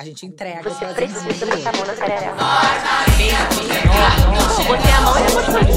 [0.00, 0.62] A gente entrega.
[0.62, 2.34] Você precisa botar a mão na xerereca.
[4.66, 5.72] Botei a mão e depois foi de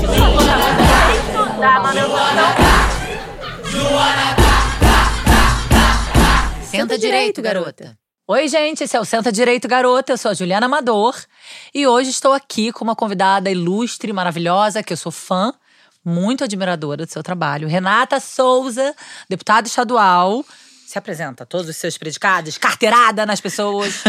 [1.59, 2.19] Tá, mano, eu vou
[6.63, 7.99] Senta direito, garota.
[8.25, 10.13] Oi, gente, esse é o Senta Direito Garota.
[10.13, 11.21] Eu sou a Juliana Amador
[11.75, 15.53] e hoje estou aqui com uma convidada ilustre, maravilhosa, que eu sou fã,
[16.03, 17.67] muito admiradora do seu trabalho.
[17.67, 18.95] Renata Souza,
[19.27, 20.45] deputada estadual,
[20.93, 24.03] se apresenta todos os seus predicados, carteirada nas pessoas.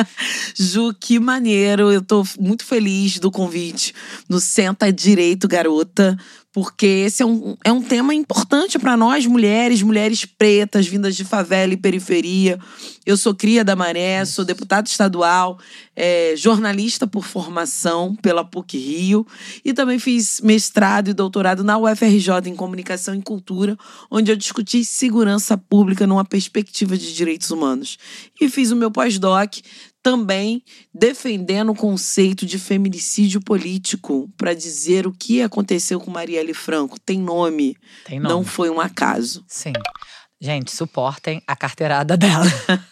[0.56, 1.92] Ju, que maneiro.
[1.92, 3.94] Eu tô muito feliz do convite
[4.26, 6.16] no Senta Direito Garota,
[6.52, 11.24] porque esse é um, é um tema importante para nós, mulheres, mulheres pretas, vindas de
[11.24, 12.58] favela e periferia.
[13.06, 15.58] Eu sou cria da Maré, sou deputada estadual,
[15.94, 19.26] é, jornalista por formação pela PUC Rio
[19.64, 23.76] e também fiz mestrado e doutorado na UFRJ em Comunicação e Cultura,
[24.10, 27.96] onde eu discuti segurança pública numa perspectiva de direitos humanos.
[28.40, 29.58] E fiz o meu pós-doc
[30.02, 30.62] também
[30.94, 36.98] defendendo o conceito de feminicídio político para dizer o que aconteceu com Marielle Franco.
[36.98, 37.76] Tem nome.
[38.04, 38.34] Tem nome.
[38.34, 39.44] Não foi um acaso.
[39.46, 39.72] Sim.
[40.42, 42.46] Gente, suportem a carteirada dela.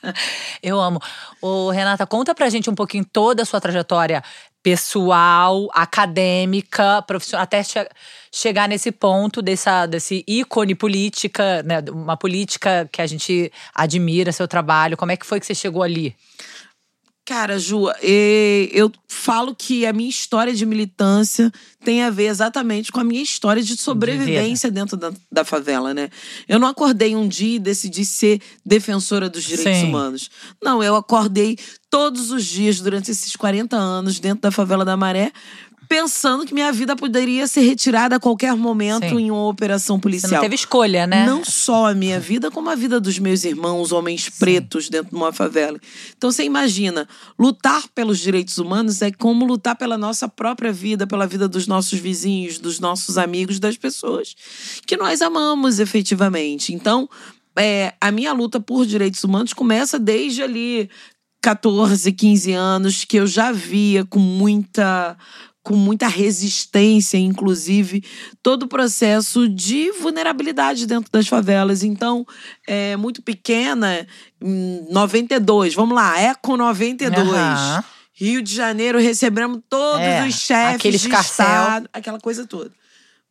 [0.63, 1.01] Eu amo.
[1.41, 4.23] Ô, Renata, conta pra gente um pouquinho toda a sua trajetória
[4.63, 7.89] pessoal, acadêmica, profissional, até che
[8.31, 11.83] chegar nesse ponto dessa, desse ícone política, né?
[11.91, 14.97] Uma política que a gente admira seu trabalho.
[14.97, 16.15] Como é que foi que você chegou ali?
[17.29, 17.91] Cara, Ju,
[18.73, 21.53] eu falo que a minha história de militância
[21.85, 26.09] tem a ver exatamente com a minha história de sobrevivência dentro da, da favela, né?
[26.49, 29.89] Eu não acordei um dia e decidi ser defensora dos direitos Sim.
[29.89, 30.31] humanos.
[30.63, 31.59] Não, eu acordei
[31.91, 35.31] todos os dias durante esses 40 anos dentro da favela da Maré
[35.89, 39.19] pensando que minha vida poderia ser retirada a qualquer momento Sim.
[39.19, 40.29] em uma operação policial.
[40.29, 41.25] Você não teve escolha, né?
[41.25, 44.33] Não só a minha vida, como a vida dos meus irmãos, homens Sim.
[44.39, 45.81] pretos dentro de uma favela.
[46.17, 47.09] Então você imagina,
[47.39, 51.99] lutar pelos direitos humanos é como lutar pela nossa própria vida, pela vida dos nossos
[51.99, 54.37] vizinhos, dos nossos amigos, das pessoas
[54.87, 56.75] que nós amamos efetivamente.
[56.75, 57.09] Então,
[57.57, 60.91] é, a minha luta por direitos humanos começa desde ali
[61.41, 65.17] 14, 15 anos, que eu já via com muita
[65.69, 68.03] com muita resistência, inclusive,
[68.43, 71.83] todo o processo de vulnerabilidade dentro das favelas.
[71.83, 72.27] Então,
[72.67, 74.07] é muito pequena,
[74.43, 77.29] em 92, vamos lá, Eco 92.
[77.29, 77.83] Uhum.
[78.15, 82.71] Rio de Janeiro, recebemos todos é, os chefes aquele de Estado, aquela coisa toda.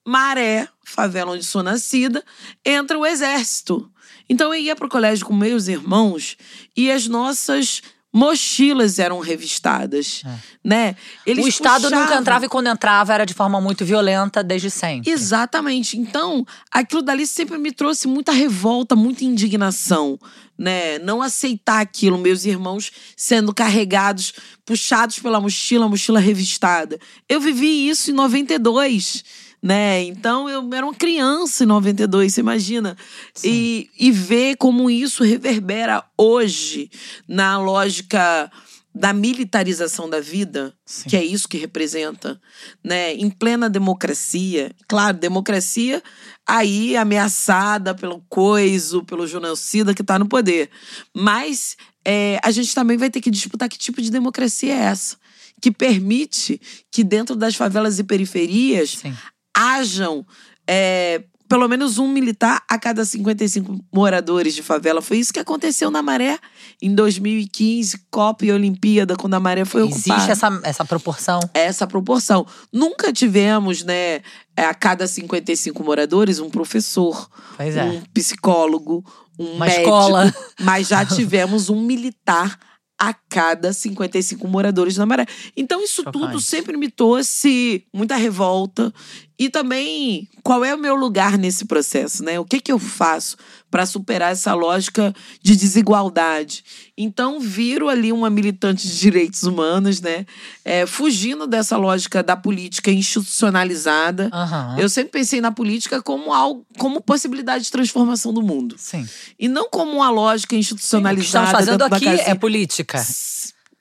[0.05, 2.23] Maré, favela onde sou nascida,
[2.63, 3.91] entra o exército.
[4.29, 6.37] Então eu ia para o colégio com meus irmãos
[6.75, 7.81] e as nossas
[8.13, 10.35] mochilas eram revistadas, é.
[10.63, 10.95] né?
[11.25, 12.06] Eles o Estado puxavam.
[12.06, 15.12] nunca entrava e quando entrava era de forma muito violenta desde sempre.
[15.12, 15.97] Exatamente.
[15.97, 20.18] Então, aquilo dali sempre me trouxe muita revolta, muita indignação,
[20.57, 20.97] né?
[21.00, 24.34] Não aceitar aquilo, meus irmãos sendo carregados,
[24.66, 26.97] puxados pela mochila, mochila revistada.
[27.29, 29.24] Eu vivi isso em 92
[29.62, 30.03] né?
[30.03, 32.95] Então eu era uma criança em 92, você imagina?
[33.44, 36.90] E, e ver como isso reverbera hoje
[37.28, 38.51] na lógica
[38.94, 41.09] da militarização da vida, Sim.
[41.09, 42.41] que é isso que representa,
[42.84, 43.13] né?
[43.13, 46.01] Em plena democracia, claro, democracia
[46.45, 50.69] aí ameaçada pelo coiso, pelo genocida que está no poder,
[51.13, 55.18] mas é, a gente também vai ter que disputar que tipo de democracia é essa
[55.59, 59.13] que permite que dentro das favelas e periferias Sim
[59.57, 60.25] hajam
[60.68, 65.01] é, pelo menos um militar a cada 55 moradores de favela.
[65.01, 66.38] Foi isso que aconteceu na Maré
[66.81, 70.31] em 2015, Copa e Olimpíada, quando a Maré foi Existe ocupada.
[70.31, 71.40] Existe essa, essa proporção?
[71.53, 72.45] Essa proporção.
[72.72, 74.22] Nunca tivemos, né,
[74.56, 77.84] a cada 55 moradores, um professor, é.
[77.84, 79.03] um psicólogo,
[79.39, 79.81] um Uma médico.
[79.81, 80.34] escola.
[80.62, 82.59] Mas já tivemos um militar
[83.00, 85.25] a cada 55 moradores da Maré.
[85.56, 86.18] Então, isso Chocante.
[86.18, 88.91] tudo sempre me trouxe muita revolta.
[89.39, 92.39] E também, qual é o meu lugar nesse processo, né?
[92.39, 93.37] O que, que eu faço
[93.69, 96.63] para superar essa lógica de desigualdade?
[96.97, 100.25] Então, viro ali uma militante de direitos humanos, né?
[100.65, 104.31] É, fugindo dessa lógica da política institucionalizada.
[104.33, 104.79] Uhum.
[104.79, 108.75] Eu sempre pensei na política como algo, como possibilidade de transformação do mundo.
[108.79, 109.07] Sim.
[109.38, 111.21] E não como uma lógica institucionalizada.
[111.21, 113.06] Sim, o que estamos fazendo aqui é política.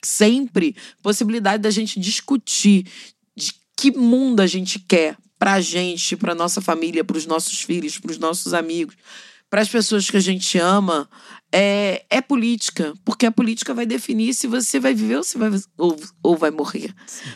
[0.03, 2.85] Sempre possibilidade da gente discutir
[3.35, 8.17] de que mundo a gente quer pra gente, pra nossa família, pros nossos filhos, pros
[8.17, 8.95] nossos amigos,
[9.49, 11.09] para as pessoas que a gente ama,
[11.51, 12.93] é, é política.
[13.05, 16.51] Porque a política vai definir se você vai viver ou, se vai, ou, ou vai
[16.51, 16.93] morrer.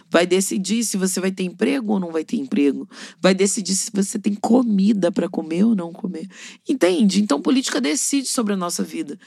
[0.09, 2.89] Vai decidir se você vai ter emprego ou não vai ter emprego.
[3.21, 6.27] Vai decidir se você tem comida para comer ou não comer.
[6.67, 7.21] Entende?
[7.21, 9.17] Então, política decide sobre a nossa vida.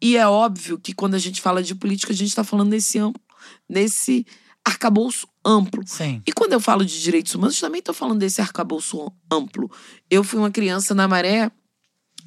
[0.00, 2.98] E é óbvio que quando a gente fala de política, a gente está falando nesse
[2.98, 3.22] amplo,
[3.68, 4.26] nesse
[4.64, 5.82] arcabouço amplo.
[5.86, 6.22] Sim.
[6.26, 9.70] E quando eu falo de direitos humanos, também estou falando desse arcabouço amplo.
[10.10, 11.50] Eu fui uma criança na maré,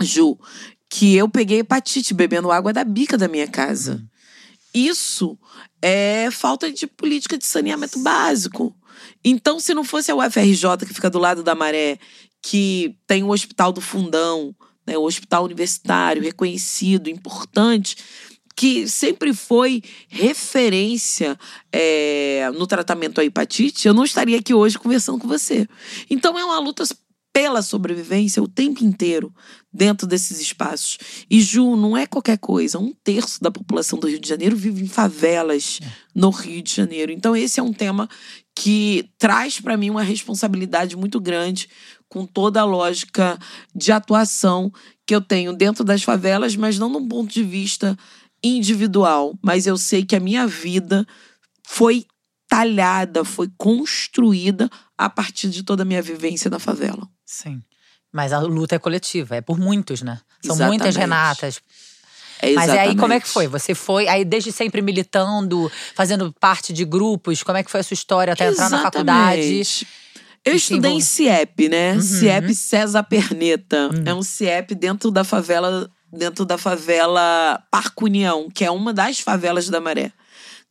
[0.01, 0.37] Ju,
[0.89, 4.03] que eu peguei hepatite bebendo água da bica da minha casa.
[4.73, 5.37] Isso
[5.81, 8.75] é falta de política de saneamento básico.
[9.23, 11.97] Então, se não fosse a UFRJ, que fica do lado da maré,
[12.41, 14.55] que tem o Hospital do Fundão,
[14.85, 17.97] né, o hospital universitário reconhecido, importante,
[18.57, 21.37] que sempre foi referência
[21.71, 25.69] é, no tratamento à hepatite, eu não estaria aqui hoje conversando com você.
[26.09, 26.83] Então é uma luta
[27.31, 29.31] pela sobrevivência o tempo inteiro
[29.71, 30.97] dentro desses espaços.
[31.29, 32.79] E Ju, não é qualquer coisa.
[32.79, 35.79] Um terço da população do Rio de Janeiro vive em favelas
[36.15, 37.11] no Rio de Janeiro.
[37.11, 38.09] Então esse é um tema
[38.55, 41.69] que traz para mim uma responsabilidade muito grande
[42.09, 43.37] com toda a lógica
[43.75, 44.73] de atuação
[45.05, 47.95] que eu tenho dentro das favelas, mas não num ponto de vista
[48.55, 51.05] individual, mas eu sei que a minha vida
[51.67, 52.05] foi
[52.47, 57.07] talhada, foi construída a partir de toda a minha vivência na favela.
[57.25, 57.61] Sim.
[58.11, 60.19] Mas a luta é coletiva, é por muitos, né?
[60.43, 60.79] São Exatamente.
[60.79, 61.61] muitas Renatas.
[62.39, 63.27] É Mas aí, como é que exatamente.
[63.27, 63.47] foi?
[63.47, 67.83] Você foi, aí desde sempre militando, fazendo parte de grupos, como é que foi a
[67.83, 69.41] sua história até entrar na faculdade?
[69.41, 69.87] Exatamente.
[70.45, 71.93] Eu estudei em CIEP, né?
[71.95, 72.01] Uhum.
[72.01, 73.89] CIEP César Perneta.
[73.93, 74.03] Uhum.
[74.05, 79.19] É um CIEP dentro da favela, dentro da favela Parque União, que é uma das
[79.19, 80.11] favelas da Maré.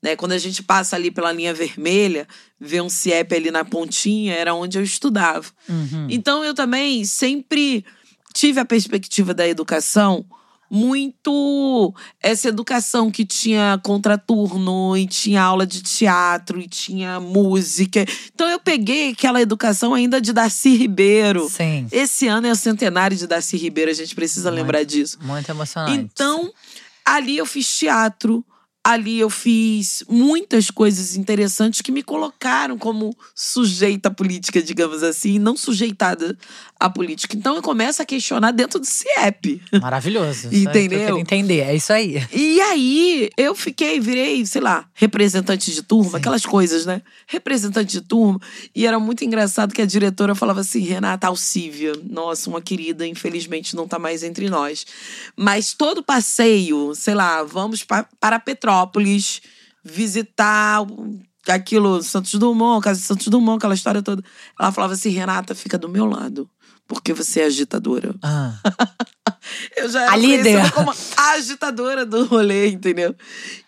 [0.02, 0.16] Né?
[0.16, 2.26] Quando a gente passa ali pela linha vermelha,
[2.60, 5.46] vê um CIEP ali na pontinha, era onde eu estudava.
[5.68, 6.06] Uhum.
[6.10, 7.84] Então eu também sempre
[8.32, 10.24] tive a perspectiva da educação
[10.70, 18.04] muito essa educação que tinha contraturno e tinha aula de teatro e tinha música.
[18.34, 21.48] Então eu peguei aquela educação ainda de Darcy Ribeiro.
[21.48, 21.86] Sim.
[21.90, 24.62] Esse ano é o centenário de Darcy Ribeiro, a gente precisa Muito.
[24.62, 25.18] lembrar disso.
[25.22, 25.96] Muito emocionante.
[25.96, 26.52] Então,
[27.04, 28.44] ali eu fiz teatro,
[28.86, 35.56] ali eu fiz muitas coisas interessantes que me colocaram como sujeita política, digamos assim, não
[35.56, 36.38] sujeitada
[36.78, 37.36] à política.
[37.36, 39.62] Então eu começo a questionar dentro do CIEP.
[39.80, 40.48] Maravilhoso.
[40.54, 40.98] Entendeu?
[41.06, 42.22] queria entender, é isso aí.
[42.32, 46.16] E aí eu fiquei, virei, sei lá, representante de turma, Sim.
[46.16, 47.02] aquelas coisas, né?
[47.26, 48.38] Representante de turma.
[48.74, 53.74] E era muito engraçado que a diretora falava assim: Renata Alcívia, nossa, uma querida, infelizmente
[53.74, 54.86] não tá mais entre nós.
[55.36, 59.40] Mas todo passeio, sei lá, vamos pa- para Petrópolis
[59.84, 60.84] visitar
[61.48, 64.22] aquilo, Santos Dumont, casa de Santos Dumont, aquela história toda.
[64.58, 66.48] Ela falava assim: Renata, fica do meu lado.
[66.86, 68.14] Porque você é agitadora.
[68.22, 68.54] Ah,
[69.76, 70.72] Eu já era A líder.
[70.72, 73.14] como a agitadora do rolê, entendeu?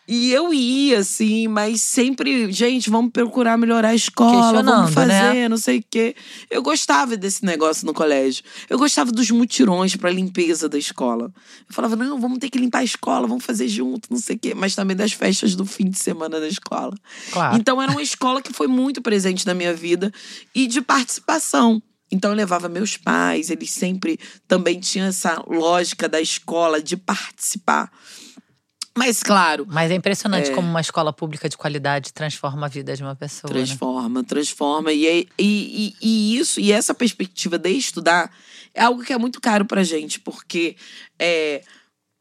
[0.06, 5.34] E eu ia, assim, mas sempre, gente, vamos procurar melhorar a escola, vamos Questionando, fazer,
[5.34, 5.48] né?
[5.48, 6.16] não sei o quê.
[6.50, 8.42] Eu gostava desse negócio no colégio.
[8.70, 11.30] Eu gostava dos mutirões pra limpeza da escola.
[11.68, 14.38] Eu falava, não, vamos ter que limpar a escola, vamos fazer junto, não sei o
[14.38, 14.54] quê.
[14.54, 16.94] Mas também das festas do fim de semana da escola.
[17.30, 17.56] claro.
[17.56, 20.10] Então era uma escola que foi muito presente na minha vida
[20.54, 21.82] e de participação.
[22.10, 27.90] Então eu levava meus pais, eles sempre também tinham essa lógica da escola de participar.
[28.96, 30.54] Mas claro, Mas é impressionante É.
[30.54, 33.52] como uma escola pública de qualidade transforma a vida de uma pessoa.
[33.52, 33.58] né?
[33.64, 34.92] transforma, transforma.
[34.92, 38.32] E, é- e, e, e isso, e essa perspectiva de estudar
[38.74, 40.74] é algo que é muito caro pra gente, porque
[41.18, 41.62] é,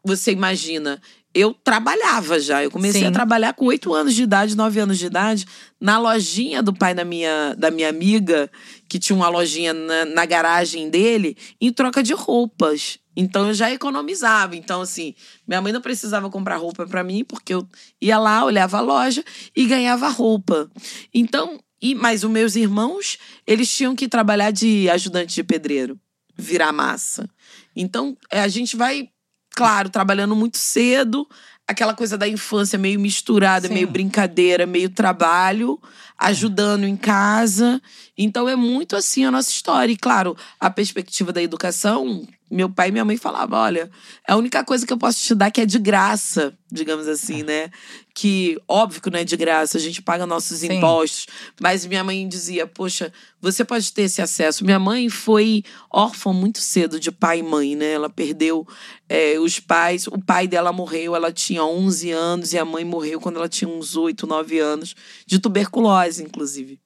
[0.06, 1.02] você imagina,
[1.38, 2.64] eu trabalhava já.
[2.64, 3.08] Eu comecei Sim.
[3.08, 5.46] a trabalhar com oito anos de idade, nove anos de idade,
[5.80, 8.50] na lojinha do pai da minha, da minha amiga,
[8.90, 12.98] que tinha uma lojinha na, na garagem dele, em troca de roupas.
[13.16, 14.56] Então eu já economizava.
[14.56, 15.14] Então, assim,
[15.48, 17.68] minha mãe não precisava comprar roupa pra mim, porque eu
[18.02, 19.24] ia lá, olhava a loja
[19.56, 20.70] e ganhava roupa.
[21.14, 26.00] Então, e, mas os meus irmãos, eles tinham que trabalhar de ajudante de pedreiro,
[26.36, 27.30] virar massa.
[27.76, 29.10] Então, a gente vai,
[29.58, 31.28] claro, trabalhando muito cedo,
[31.68, 33.74] aquela coisa da infância meio misturada, Sim.
[33.74, 35.82] meio brincadeira, meio trabalho,
[36.16, 37.82] ajudando em casa.
[38.16, 39.92] Então, é muito assim a nossa história.
[39.92, 43.90] E, claro, a perspectiva da educação, meu pai e minha mãe falavam: olha,
[44.28, 47.44] é a única coisa que eu posso te dar que é de graça, digamos assim,
[47.44, 47.70] né?
[48.16, 50.78] Que, óbvio que não é de graça, a gente paga nossos Sim.
[50.78, 51.28] impostos.
[51.60, 53.12] Mas minha mãe dizia: Poxa,
[53.42, 54.64] você pode ter esse acesso.
[54.64, 57.92] Minha mãe foi órfã muito cedo de pai e mãe, né?
[57.92, 58.66] Ela perdeu
[59.10, 60.08] é, os pais.
[60.08, 63.70] O pai dela morreu, ela tinha 11 anos, e a mãe morreu quando ela tinha
[63.70, 66.80] uns 8, 9 anos, de tuberculose, inclusive.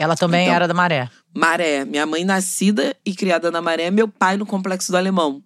[0.00, 1.10] Ela também Então, era da Maré.
[1.36, 1.84] Maré.
[1.84, 5.42] Minha mãe nascida e criada na Maré, meu pai no Complexo do Alemão.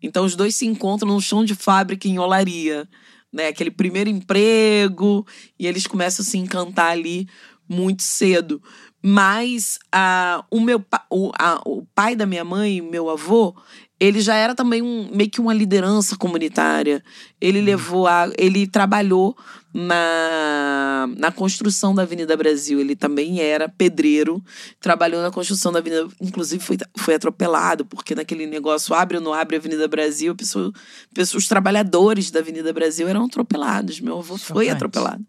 [0.00, 2.88] Então os dois se encontram no chão de fábrica em olaria,
[3.32, 3.48] né?
[3.48, 5.26] Aquele primeiro emprego
[5.58, 7.26] e eles começam a se encantar ali
[7.68, 8.62] muito cedo.
[9.02, 13.54] Mas a, o meu o, a- o pai da minha mãe, meu avô,
[13.98, 17.02] ele já era também um, meio que uma liderança comunitária.
[17.40, 19.36] Ele levou a, ele trabalhou
[19.72, 22.80] na, na construção da Avenida Brasil.
[22.80, 24.42] Ele também era pedreiro,
[24.80, 29.32] trabalhou na construção da Avenida, inclusive foi, foi atropelado, porque naquele negócio abre ou não
[29.32, 30.72] abre a Avenida Brasil, pessoa,
[31.14, 34.00] pessoas, os trabalhadores da Avenida Brasil eram atropelados.
[34.00, 34.70] Meu avô foi Chocante.
[34.70, 35.24] atropelado.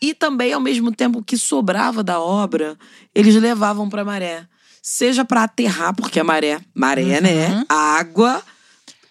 [0.00, 2.76] E também, ao mesmo tempo que sobrava da obra,
[3.14, 4.46] eles levavam para maré.
[4.82, 7.48] Seja para aterrar, porque a maré, maré, né?
[7.48, 7.64] Uhum.
[7.68, 8.42] Água.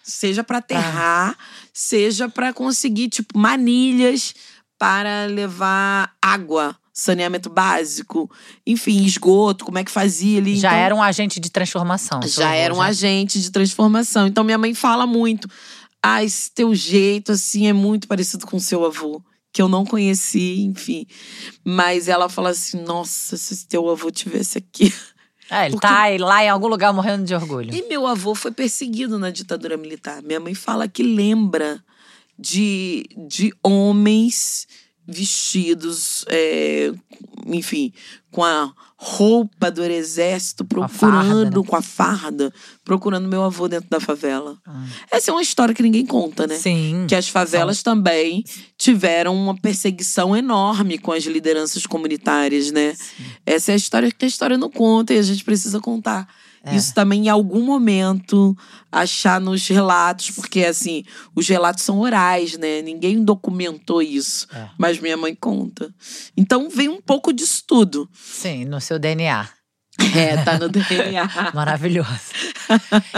[0.02, 1.36] Seja para aterrar,
[1.78, 4.34] seja para conseguir, tipo, manilhas
[4.78, 8.30] para levar água, saneamento básico,
[8.66, 10.56] enfim, esgoto, como é que fazia ali.
[10.56, 12.20] Já Então, era um agente de transformação.
[12.24, 12.84] já era um já.
[12.84, 14.26] agente de transformação.
[14.26, 15.46] Então minha mãe fala muito.
[16.02, 19.22] Ah, esse teu jeito, assim, é muito parecido com o seu avô.
[19.52, 21.06] Que eu não conheci, enfim.
[21.64, 24.92] Mas ela fala assim: nossa, se teu avô tivesse aqui.
[25.50, 27.74] É, ele Porque- tá lá em algum lugar morrendo de orgulho.
[27.74, 30.22] E meu avô foi perseguido na ditadura militar.
[30.22, 31.82] Minha mãe fala que lembra
[32.38, 34.66] de, de homens
[35.06, 36.92] vestidos, é,
[37.46, 37.92] enfim,
[38.30, 41.68] com a roupa do exército, a farda, procurando, né?
[41.68, 44.56] com a farda, procurando meu avô dentro da favela.
[44.66, 44.84] Ah.
[45.10, 46.56] Essa é uma história que ninguém conta, né?
[46.56, 47.04] Sim.
[47.06, 48.42] Que as favelas também
[48.78, 52.94] tiveram uma perseguição enorme com as lideranças comunitárias, né?
[53.44, 56.26] Essa é a história que a história não conta e a gente precisa contar.
[56.66, 56.74] É.
[56.74, 58.56] Isso também, em algum momento,
[58.90, 61.04] achar nos relatos, porque assim,
[61.34, 62.82] os relatos são orais, né?
[62.82, 64.48] Ninguém documentou isso.
[64.52, 64.68] É.
[64.76, 65.94] Mas minha mãe conta.
[66.36, 68.08] Então vem um pouco disso tudo.
[68.12, 69.48] Sim, no seu DNA.
[70.14, 71.30] É, tá no DNA.
[71.54, 72.10] Maravilhoso.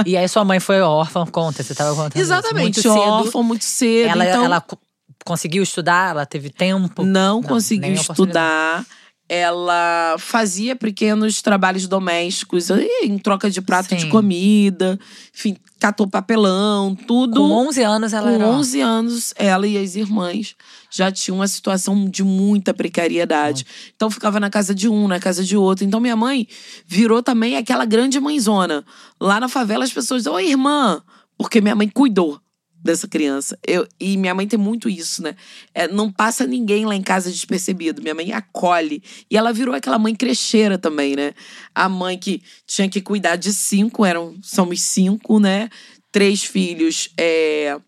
[0.07, 2.21] e aí sua mãe foi órfã, conta, você tava contando isso.
[2.21, 3.43] Exatamente, Muito cedo.
[3.43, 4.11] muito cedo.
[4.11, 4.45] Ela, então...
[4.45, 4.79] ela co-
[5.25, 6.11] conseguiu estudar?
[6.11, 7.03] Ela teve tempo?
[7.03, 8.85] não, Não, conseguiu estudar.
[9.29, 12.71] Ela fazia pequenos trabalhos domésticos
[13.03, 14.09] em troca de prato de Sim.
[14.09, 14.99] comida,
[15.35, 17.41] enfim, catou papelão, tudo.
[17.41, 18.59] Com 11 anos ela Com era órfã.
[18.59, 20.57] 11 anos, ela e as irmãs
[20.91, 23.67] já tinham uma situação de muita precariedade.
[23.95, 25.85] Então ficava na casa de um, na casa de outro.
[25.85, 26.49] Então minha mãe
[26.87, 28.85] virou também aquela grande mãezona.
[29.21, 31.03] Lá na favela as pessoas Oi, irmã,
[31.37, 32.41] porque minha mãe cuidou
[32.89, 33.59] dessa criança.
[33.67, 35.37] Eu, e minha mãe tem muito isso, né?
[35.75, 38.03] É, não passa ninguém lá em casa despercebido.
[38.03, 39.03] Minha mãe acolhe.
[39.31, 41.35] E ela virou aquela mãe crecheira também, né?
[41.75, 45.69] A mãe que tinha que cuidar de cinco, eram, somos cinco, né?
[46.11, 47.79] Três filhos, é,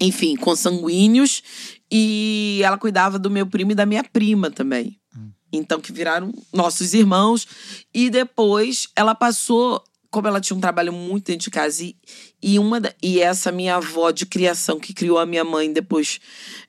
[0.00, 1.42] enfim, consanguíneos.
[1.90, 4.98] E ela cuidava do meu primo e da minha prima também.
[5.52, 7.46] Então, que viraram nossos irmãos.
[7.94, 11.96] E depois ela passou, como ela tinha um trabalho muito dentro de casa, e,
[12.42, 16.18] e, uma, e essa minha avó de criação que criou a minha mãe depois,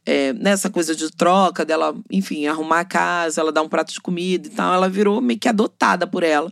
[0.06, 4.02] é, nessa coisa de troca, dela, enfim, arrumar a casa, ela dar um prato de
[4.02, 6.52] comida e tal, ela virou meio que adotada por ela,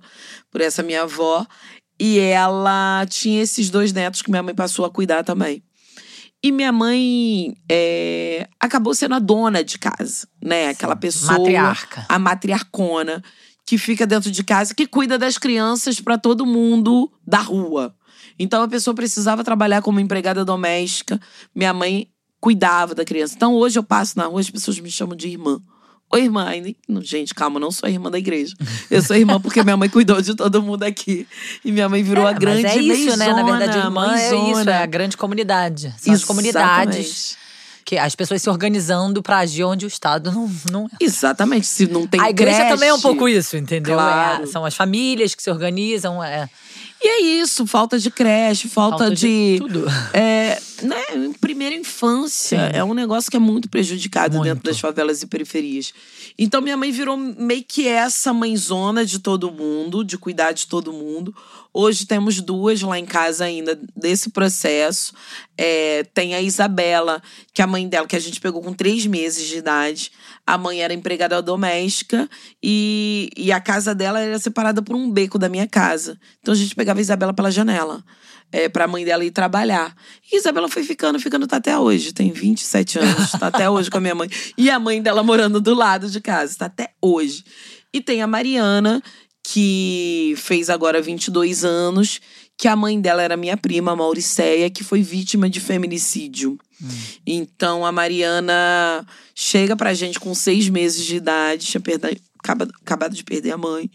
[0.50, 1.46] por essa minha avó.
[2.00, 5.64] E ela tinha esses dois netos que minha mãe passou a cuidar também.
[6.44, 10.70] E minha mãe é, acabou sendo a dona de casa, né?
[10.70, 12.06] Aquela pessoa Matriarca.
[12.08, 13.24] a matriarcona
[13.68, 17.94] que fica dentro de casa, que cuida das crianças para todo mundo da rua.
[18.40, 21.20] Então a pessoa precisava trabalhar como empregada doméstica.
[21.54, 22.08] Minha mãe
[22.40, 23.34] cuidava da criança.
[23.36, 25.60] Então hoje eu passo na rua, as pessoas me chamam de irmã.
[26.10, 26.46] Oi, irmã.
[27.02, 28.56] Gente, calma, não sou irmã da igreja.
[28.90, 31.28] Eu sou irmã porque minha mãe cuidou de todo mundo aqui.
[31.66, 33.34] E minha mãe virou a grande Mas é isso, né?
[33.34, 34.72] Na verdade, mãezona, irmã é isso, mãezona.
[34.72, 35.94] é a grande comunidade.
[35.98, 37.47] São as comunidades Exatamente.
[37.88, 41.66] Que as pessoas se organizando pra agir onde o Estado não, não Exatamente.
[41.66, 43.96] Se não tem A igreja creche, também é um pouco isso, entendeu?
[43.96, 44.44] Claro.
[44.44, 46.22] É, são as famílias que se organizam.
[46.22, 46.50] É,
[47.02, 49.56] E é isso, falta de creche, falta, falta de.
[49.58, 49.86] tudo.
[50.14, 52.78] É, né, em primeira infância Sim.
[52.78, 54.50] é um negócio que é muito prejudicado Muito.
[54.50, 55.94] dentro das favelas e periferias.
[56.38, 60.92] Então minha mãe virou meio que essa mãezona de todo mundo, de cuidar de todo
[60.92, 61.34] mundo.
[61.80, 65.14] Hoje temos duas lá em casa ainda desse processo.
[65.56, 67.22] É, tem a Isabela,
[67.54, 70.12] que é a mãe dela, que a gente pegou com três meses de idade.
[70.44, 72.28] A mãe era empregada doméstica
[72.64, 76.20] e, e a casa dela era separada por um beco da minha casa.
[76.42, 78.04] Então a gente pegava a Isabela pela janela
[78.52, 79.96] é, pra mãe dela ir trabalhar.
[80.32, 82.12] E Isabela foi ficando, ficando, tá até hoje.
[82.12, 84.28] Tem 27 anos, tá até hoje com a minha mãe.
[84.58, 87.44] E a mãe dela morando do lado de casa, tá até hoje.
[87.94, 89.02] E tem a Mariana,
[89.50, 92.20] que fez agora 22 anos,
[92.58, 96.60] que a mãe dela era minha prima, a Mauricéia, que foi vítima de feminicídio.
[97.26, 103.16] Então a Mariana chega pra gente com seis meses de idade, tinha perda- acaba- acabado
[103.16, 103.90] de perder a mãe.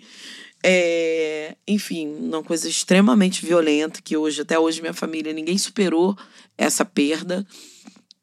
[0.64, 6.16] É, enfim, uma coisa extremamente violenta que hoje, até hoje, minha família, ninguém superou
[6.56, 7.46] essa perda.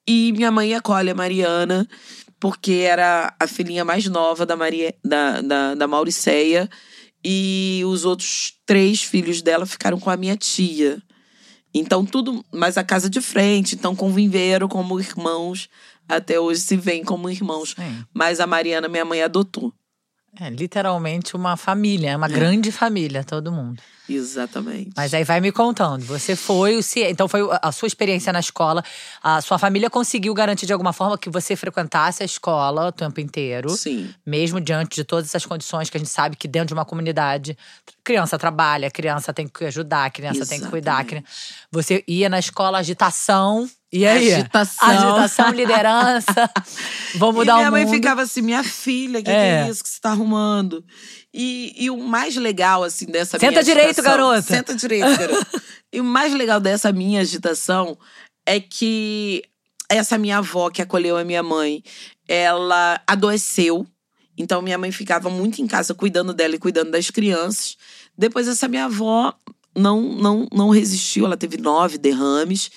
[0.07, 1.87] E minha mãe acolhe a Mariana,
[2.39, 6.67] porque era a filhinha mais nova da, Maria, da, da, da Mauriceia.
[7.23, 11.01] E os outros três filhos dela ficaram com a minha tia.
[11.73, 12.43] Então, tudo.
[12.51, 15.69] Mas a casa de frente, então conviveram como irmãos.
[16.07, 17.75] Até hoje se veem como irmãos.
[17.77, 18.05] Sim.
[18.13, 19.73] Mas a Mariana, minha mãe, adotou.
[20.39, 23.81] É literalmente uma família, é uma grande família, todo mundo.
[24.07, 24.91] Exatamente.
[24.95, 26.03] Mas aí vai me contando.
[26.05, 28.83] Você foi, o então foi a sua experiência na escola.
[29.21, 33.19] A sua família conseguiu garantir de alguma forma que você frequentasse a escola o tempo
[33.19, 33.69] inteiro.
[33.69, 34.13] Sim.
[34.25, 37.57] Mesmo diante de todas essas condições que a gente sabe que dentro de uma comunidade,
[38.03, 41.01] criança trabalha, criança tem que ajudar, criança tem que cuidar.
[41.01, 41.27] Exatamente.
[41.71, 43.69] Você ia na escola, agitação.
[43.91, 44.33] E aí?
[44.33, 44.87] Agitação.
[44.87, 46.49] Agitação, liderança.
[47.15, 47.93] Vou mudar e minha o mãe mundo.
[47.95, 49.63] ficava assim, minha filha, o que, É.
[49.63, 50.83] que é isso que você tá arrumando?
[51.33, 54.41] E, e o mais legal, assim, dessa Senta minha direito, agitação- garota.
[54.43, 55.61] Senta direito, garota.
[55.91, 57.97] e o mais legal dessa minha agitação
[58.45, 59.43] é que
[59.89, 61.83] essa minha avó que acolheu a minha mãe,
[62.27, 63.87] ela adoeceu.
[64.37, 67.75] Então, minha mãe ficava muito em casa cuidando dela e cuidando das crianças.
[68.15, 69.33] Depois, essa minha avó
[69.75, 72.69] não, não, não resistiu, ela teve nove derrames.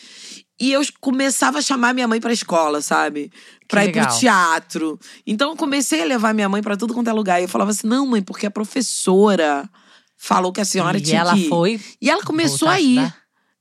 [0.62, 3.32] E eu começava a chamar minha mãe pra escola, sabe?
[3.66, 4.16] Pra ir pro legal.
[4.16, 5.00] teatro.
[5.26, 7.40] Então eu comecei a levar minha mãe pra tudo quanto é lugar.
[7.40, 9.68] E eu falava assim: não, mãe, porque a professora
[10.16, 11.48] falou que a senhora e tinha ela que ir.
[11.48, 11.80] foi.
[12.00, 13.12] E ela começou a ir.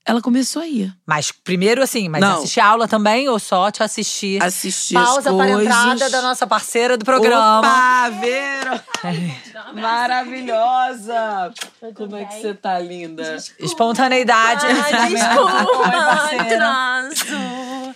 [0.03, 0.91] Ela começou a ir.
[1.05, 2.37] Mas primeiro assim, mas Não.
[2.39, 4.41] assistir aula também ou só te assistir?
[4.41, 7.59] Assistir as Pausa para a entrada da nossa parceira do programa.
[7.59, 8.83] Opa, Vera!
[9.73, 11.53] Maravilhosa!
[11.95, 13.37] Como é que você tá, linda?
[13.59, 14.65] Espontaneidade.
[14.65, 17.25] Ai, desculpa, transo.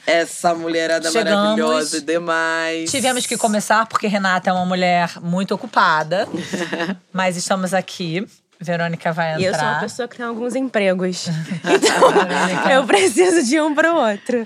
[0.06, 1.42] Essa mulherada Chegamos.
[1.42, 2.92] maravilhosa demais.
[2.92, 6.28] Tivemos que começar porque Renata é uma mulher muito ocupada.
[7.12, 8.26] mas estamos aqui.
[8.60, 9.42] Verônica vai entrar.
[9.42, 11.28] E eu sou uma pessoa que tem alguns empregos.
[11.66, 14.46] Então, eu preciso de um pro outro.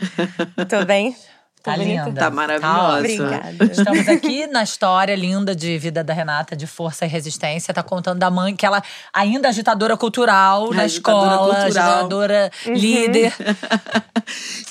[0.68, 1.16] Tô bem?
[1.62, 2.06] Tá bonita?
[2.06, 2.20] linda.
[2.22, 3.00] Tá maravilhosa.
[3.00, 3.66] Obrigada.
[3.66, 7.74] Estamos aqui na história linda de vida da Renata, de força e resistência.
[7.74, 8.82] Tá contando da mãe, que ela
[9.14, 11.66] ainda é agitadora cultural na Agitadora escola, cultural.
[11.66, 12.74] agitadora Uhum.
[12.74, 13.34] líder.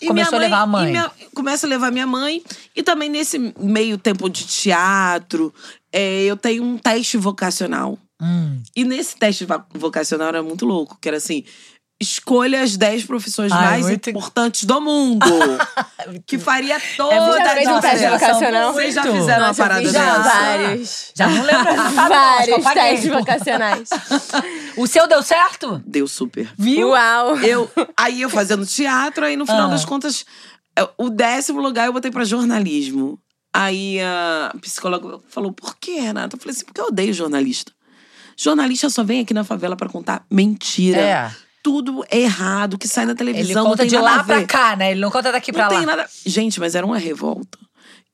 [0.00, 0.90] E Começou minha a levar a mãe.
[0.92, 2.42] minha- começa a levar minha mãe.
[2.76, 5.52] E também nesse meio tempo de teatro,
[5.92, 7.98] é, eu tenho um teste vocacional.
[8.20, 8.62] Hum.
[8.74, 11.44] E nesse teste vocacional era muito louco, que era assim.
[12.00, 15.26] Escolha as 10 profissões Ai, mais muito- importantes do mundo.
[16.26, 17.20] que faria toda É a
[17.64, 18.10] Já um diferença.
[18.10, 18.72] vocacional?
[18.72, 20.18] Vocês já fizeram uma Nossa, eu parada dessa?
[20.22, 21.12] vários.
[21.16, 23.88] Já não lembro eu Vários testes vocacionais.
[24.76, 25.82] O seu deu certo?
[25.84, 26.48] Deu super.
[26.56, 26.90] Viu?
[26.90, 27.36] Uau!
[27.38, 29.70] Eu, aí eu fazendo teatro, aí no final Ah.
[29.70, 30.24] das contas,
[30.78, 33.18] é, o décimo lugar eu botei pra jornalismo.
[33.52, 36.36] Aí a psicóloga falou: por que, Renata?
[36.36, 37.72] Eu falei assim: porque eu odeio jornalista.
[38.38, 41.00] Jornalista só vem aqui na favela pra contar mentira.
[41.00, 41.30] É.
[41.62, 43.64] Tudo é errado, que sai na Ele televisão.
[43.64, 44.92] não conta de lá pra cá, né?
[44.92, 45.76] Ele não conta daqui pra Não lá.
[45.78, 46.08] tem nada.
[46.24, 47.58] Gente, mas era uma revolta.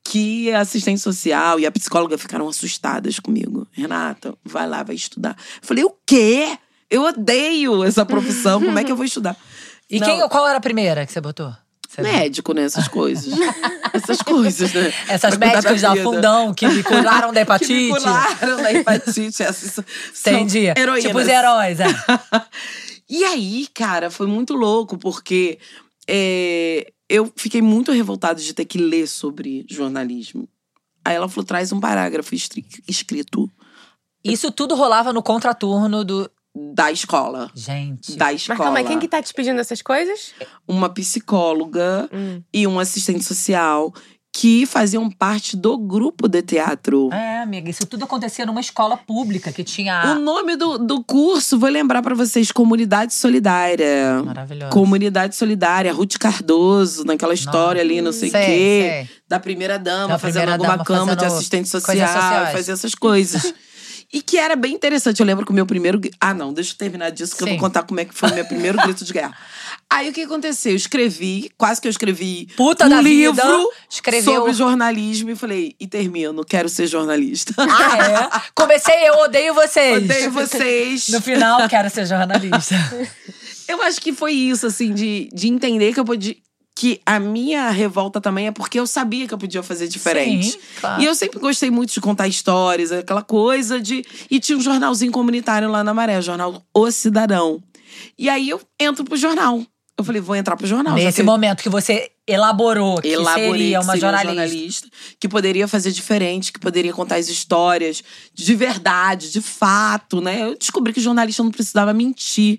[0.03, 3.67] Que a assistente social e a psicóloga ficaram assustadas comigo.
[3.73, 5.37] Renata, vai lá, vai estudar.
[5.63, 6.59] Eu falei, o quê?
[6.91, 8.61] Eu odeio essa profissão.
[8.63, 9.37] Como é que eu vou estudar?
[9.91, 10.07] E Não.
[10.07, 11.55] quem, qual era a primeira que você botou?
[11.95, 12.63] Você- Médico, né?
[12.65, 13.33] Essas coisas.
[13.93, 14.93] Essas coisas, né?
[15.09, 16.03] Essas Pra médicas da vida.
[16.05, 17.73] fundão que me curaram da hepatite.
[17.73, 19.43] Que me curaram da hepatite.
[19.43, 19.79] Essas
[20.21, 20.67] Entendi.
[20.67, 21.05] heroínas.
[21.05, 21.87] Tipo os heróis, é.
[23.09, 25.59] E aí, cara, foi muito louco, porque
[26.09, 30.49] é, eu fiquei muito revoltada de ter que ler sobre jornalismo.
[31.05, 33.51] Aí ela falou: traz um parágrafo escrito
[34.25, 36.31] Isso tudo rolava no contraturno do.
[36.55, 37.51] Da escola.
[37.55, 38.17] Gente.
[38.17, 38.59] Da Mas escola.
[38.59, 40.33] calma aí, quem que tá te pedindo essas coisas?
[40.69, 42.43] Uma psicóloga Hum.
[42.53, 43.93] e um assistente social
[44.37, 47.09] que faziam parte do grupo de teatro.
[47.12, 50.17] É, amiga, isso tudo acontecia numa escola pública que tinha.
[50.17, 54.23] O nome do, do curso, vou lembrar pra vocês, Comunidade Solidária.
[54.25, 54.71] Maravilhoso.
[54.73, 58.38] Comunidade Solidária, Ruth Cardoso, naquela história ali, não sei o quê.
[58.38, 59.09] sei.
[59.29, 62.53] Da primeira dama, Da fazendo primeira alguma dama, cama de fazendo assistente coisas social, sociais.
[62.53, 63.55] fazer essas coisas.
[64.14, 65.18] e que era bem interessante.
[65.18, 66.00] Eu lembro que o meu primeiro.
[66.20, 67.55] Ah, não, deixa eu terminar disso, que eu Sim.
[67.55, 69.37] vou contar como é que foi o meu primeiro grito de guerra.
[69.90, 70.70] Aí o que aconteceu?
[70.70, 73.09] Eu escrevi, quase que eu escrevi Puta um da vida,
[73.42, 77.53] livro escreveu- sobre jornalismo e falei, e termino, quero ser jornalista.
[77.59, 78.40] Ah, é?
[78.55, 80.05] Comecei, eu odeio vocês.
[80.05, 81.09] Odeio vocês.
[81.09, 82.74] No final, quero ser jornalista.
[83.66, 86.37] Eu acho que foi isso, assim, de, de entender que eu podia.
[86.77, 90.53] Que a minha revolta também é porque eu sabia que eu podia fazer diferente.
[90.53, 91.01] Sim, claro.
[91.03, 94.05] E eu sempre gostei muito de contar histórias, aquela coisa de.
[94.29, 97.63] E tinha um jornalzinho comunitário lá na Maré, o jornal O Cidadão.
[98.19, 99.63] E aí eu entro pro jornal.
[99.97, 100.95] Eu falei, vou entrar pro jornal.
[100.97, 104.27] Nesse que- momento que você elaborou que elaborei seria que uma seria um jornalista.
[104.27, 104.89] jornalista
[105.21, 108.03] que poderia fazer diferente, que poderia contar as histórias
[108.35, 110.43] de verdade, de fato, né?
[110.43, 112.59] Eu descobri que jornalista não precisava mentir,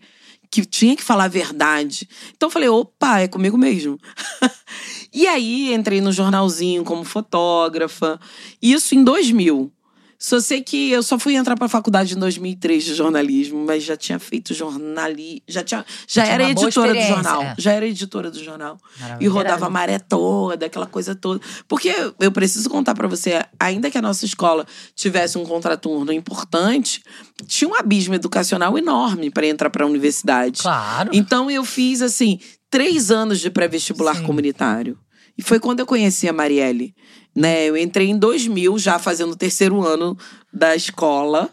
[0.62, 2.08] que tinha que falar a verdade.
[2.36, 3.98] Então eu falei, opa, é comigo mesmo.
[5.14, 8.20] e aí entrei no jornalzinho como fotógrafa,
[8.62, 9.72] isso em 2000.
[10.18, 13.98] Só sei que eu só fui entrar pra faculdade em 2003 de jornalismo, mas já
[13.98, 17.56] tinha feito jornalismo, já tinha, já tinha era editora do jornal, é.
[17.58, 18.78] já era editora do jornal.
[19.20, 21.42] E rodava a maré toda, aquela coisa toda.
[21.68, 27.04] Porque eu preciso contar pra você, ainda que a nossa escola tivesse um contraturno importante,
[27.46, 30.62] tinha um abismo educacional enorme para entrar pra universidade.
[30.62, 31.10] Claro.
[31.14, 34.98] Então eu fiz assim, três anos de pré-vestibular comunitário.
[35.38, 36.96] E foi quando eu conheci a Marielle.
[37.36, 37.66] Né?
[37.66, 40.18] Eu entrei em 2000, já fazendo o terceiro ano
[40.54, 41.50] da escola.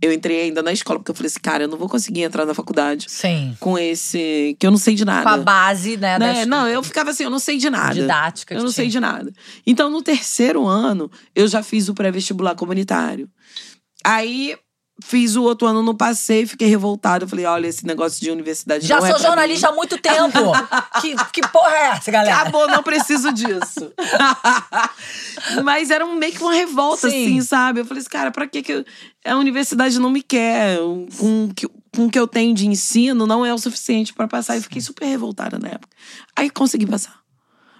[0.00, 2.44] Eu entrei ainda na escola, porque eu falei assim, cara, eu não vou conseguir entrar
[2.44, 3.56] na faculdade Sim.
[3.58, 4.54] com esse.
[4.58, 5.22] que eu não sei de nada.
[5.22, 6.18] Com a base, né?
[6.18, 6.34] Né?
[6.34, 7.94] das- Não, eu ficava assim, eu não sei de nada.
[7.94, 8.52] didática.
[8.54, 8.74] Eu não tinha.
[8.74, 9.32] sei de nada.
[9.66, 13.28] Então, no terceiro ano, eu já fiz o pré-vestibular comunitário.
[14.04, 14.54] Aí,
[15.02, 17.26] fiz o outro ano, não passei, fiquei revoltada.
[17.28, 19.72] Falei, olha, esse negócio de universidade Já não é sou jornalista mim.
[19.72, 20.52] há muito tempo.
[21.00, 22.36] que, que porra é essa, galera?
[22.40, 23.92] Acabou, não preciso disso.
[25.64, 27.24] Mas era um, meio que uma revolta, Sim.
[27.26, 27.80] assim, sabe?
[27.80, 28.84] Eu falei assim, cara, pra que, que eu-
[29.24, 30.78] a universidade não me quer?
[31.18, 34.28] Com o que- com o que eu tenho de ensino, não é o suficiente pra
[34.28, 34.56] passar.
[34.56, 35.96] E fiquei super revoltada na época.
[36.34, 37.18] Aí consegui passar.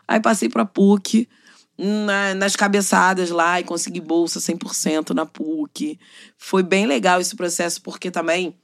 [0.09, 1.29] Aí passei pra PUC,
[1.79, 5.99] na- nas cabeçadas lá, e consegui bolsa 100% na PUC.
[6.39, 8.55] Foi bem legal esse processo, porque também,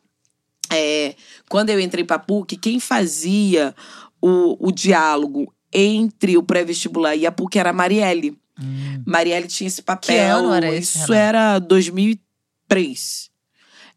[0.70, 1.14] é,
[1.48, 3.74] quando eu entrei pra PUC, quem fazia
[4.20, 8.38] o, o diálogo entre o pré-vestibular e a PUC era a Marielle.
[8.60, 9.02] Hum.
[9.06, 10.14] Marielle tinha esse papel.
[10.14, 13.30] Que ano era esse, Isso era 2003.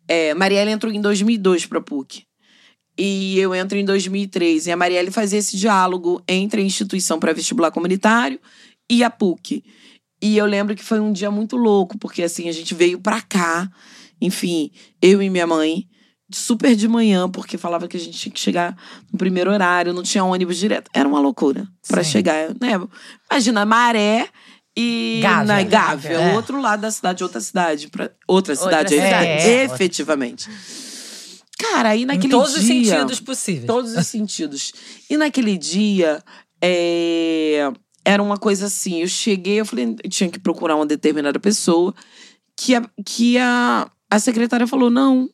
[0.08, 2.24] É, Marielle entrou em 2002 pra PUC.
[2.98, 4.68] E eu entro em 2003.
[4.68, 8.40] E a Marielle fazia esse diálogo entre a instituição pré-vestibular comunitário
[8.90, 9.64] e a PUC.
[10.22, 13.22] E eu lembro que foi um dia muito louco, porque assim, a gente veio pra
[13.22, 13.70] cá,
[14.22, 14.72] enfim,
[15.02, 15.88] eu e minha mãe,
[16.34, 18.76] super de manhã, porque falava que a gente tinha que chegar
[19.12, 20.90] no primeiro horário, não tinha ônibus direto.
[20.94, 22.12] Era uma loucura pra Sim.
[22.12, 22.72] chegar, né?
[23.32, 24.28] Imagina, Maré
[24.76, 25.44] e Gávea.
[25.46, 26.36] na Gávea, É.
[26.36, 29.08] outro lado da cidade, outra cidade, pra, outra cidade, cidade.
[29.08, 29.64] efet- É, é.
[29.66, 30.50] efetivamente.
[31.60, 33.66] Cara, aí Em naquele todos os dia, sentidos possíveis.
[33.66, 34.74] todos os sentidos.
[35.10, 36.22] E naquele dia,
[36.62, 37.72] é,
[38.06, 39.02] era uma coisa assim.
[39.02, 41.94] Eu cheguei, eu falei, eu tinha que procurar uma determinada pessoa.
[42.56, 45.30] Que a, que a, a secretária falou: não,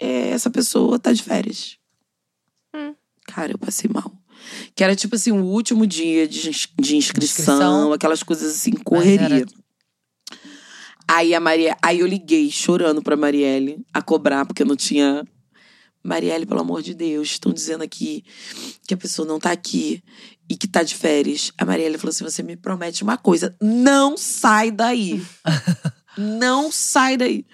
[0.00, 1.78] é, essa pessoa tá de férias.
[2.76, 2.94] Hum.
[3.26, 4.12] Cara, eu passei mal.
[4.74, 7.92] Que era tipo assim, o último dia de, de inscrição, Inscrição.
[7.92, 9.36] aquelas coisas assim, correria.
[9.38, 9.46] era-
[11.06, 15.22] Aí a Maria, aí eu liguei chorando pra Marielle a cobrar porque eu não tinha
[16.04, 18.24] Marielle, pelo amor de Deus, estão dizendo aqui
[18.86, 20.02] que a pessoa não tá aqui
[20.48, 21.50] e que tá de férias.
[21.56, 25.24] A Marielle falou assim: "Você me promete uma coisa, não sai daí.
[26.18, 27.46] não sai daí."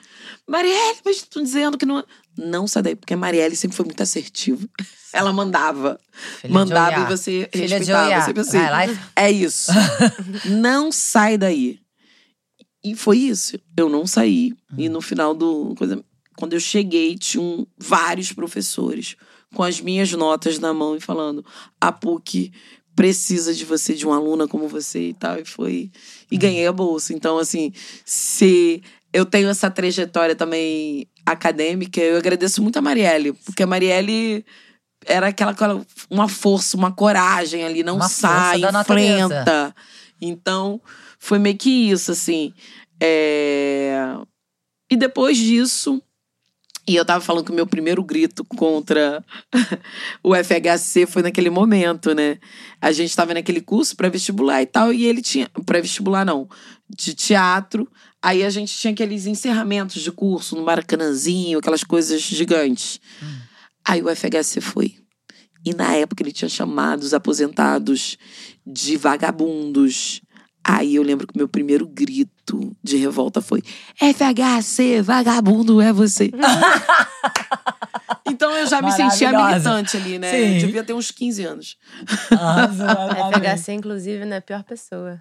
[0.48, 2.04] Marielle, mas estão dizendo que não
[2.36, 4.66] não sai daí, porque a Marielle sempre foi muito assertiva.
[5.12, 5.98] Ela mandava,
[6.40, 8.22] Filha mandava e você Filha respeitava, Oiá.
[8.22, 8.58] sempre assim.
[8.58, 9.72] Vai lá e É isso.
[10.46, 11.80] não sai daí.
[12.82, 13.58] E foi isso.
[13.76, 14.54] Eu não saí.
[14.78, 15.74] E no final do.
[15.76, 16.02] Coisa,
[16.36, 19.16] quando eu cheguei, tinham vários professores
[19.54, 21.44] com as minhas notas na mão e falando:
[21.80, 22.52] a PUC
[22.94, 25.38] precisa de você, de uma aluna como você e tal.
[25.38, 25.90] E foi.
[26.30, 27.12] E ganhei a bolsa.
[27.12, 27.72] Então, assim,
[28.04, 34.44] se eu tenho essa trajetória também acadêmica, eu agradeço muito a Marielle, porque a Marielle
[35.06, 39.74] era aquela, aquela uma força, uma coragem ali, não Uma sai, enfrenta.
[40.20, 40.80] Então,
[41.18, 42.52] foi meio que isso, assim.
[43.00, 44.14] É...
[44.90, 46.02] E depois disso,
[46.86, 49.24] e eu tava falando que o meu primeiro grito contra
[50.22, 52.38] o FHC foi naquele momento, né?
[52.80, 55.48] A gente tava naquele curso pré-vestibular e tal, e ele tinha.
[55.66, 56.48] Pré-vestibular não,
[56.88, 57.88] de teatro.
[58.22, 63.00] Aí a gente tinha aqueles encerramentos de curso no Maracanãzinho, aquelas coisas gigantes.
[63.84, 64.96] Aí o FHC foi.
[65.64, 68.16] E na época ele tinha chamado os aposentados
[68.66, 70.22] de vagabundos.
[70.64, 72.39] Aí eu lembro que o meu primeiro grito
[72.82, 73.62] de revolta foi:
[73.96, 76.30] FHC, vagabundo é você.
[78.26, 80.30] então eu já me sentia militante ali, né?
[80.30, 80.54] Sim.
[80.54, 81.76] Eu devia ter uns 15 anos.
[82.30, 82.92] Arrasou, A
[83.26, 83.32] arrasou.
[83.56, 85.20] FHC, inclusive, não é a pior pessoa.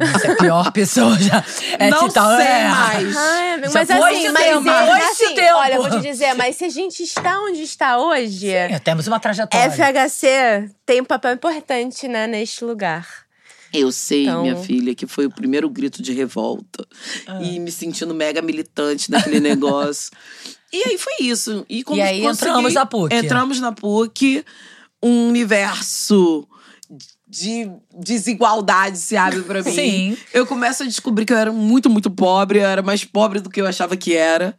[0.00, 1.44] Você é a pior pessoa já.
[1.78, 2.68] É Não de tal- sei é.
[2.68, 3.16] mais.
[3.16, 5.54] Ah, é, mas foi assim, mas tempo, foi esse assim, tempo.
[5.56, 9.06] olha, eu vou te dizer, mas se a gente está onde está hoje, Sim, temos
[9.06, 9.70] uma trajetória.
[9.70, 13.06] FHC tem um papel importante, né, neste lugar.
[13.72, 16.86] Eu sei, Então- minha filha, que foi o primeiro grito de revolta.
[17.26, 17.42] Ah.
[17.42, 20.10] E me sentindo mega militante naquele negócio.
[20.72, 21.64] E aí foi isso.
[21.68, 23.14] E, como E aí entramos na PUC.
[23.14, 24.44] Entramos na PUC,
[25.02, 26.46] um universo
[27.28, 29.72] de desigualdade se abre pra mim.
[29.72, 30.16] Sim.
[30.34, 32.58] Eu começo a descobrir que eu era muito, muito pobre.
[32.58, 34.54] Eu era mais pobre do que eu achava que era.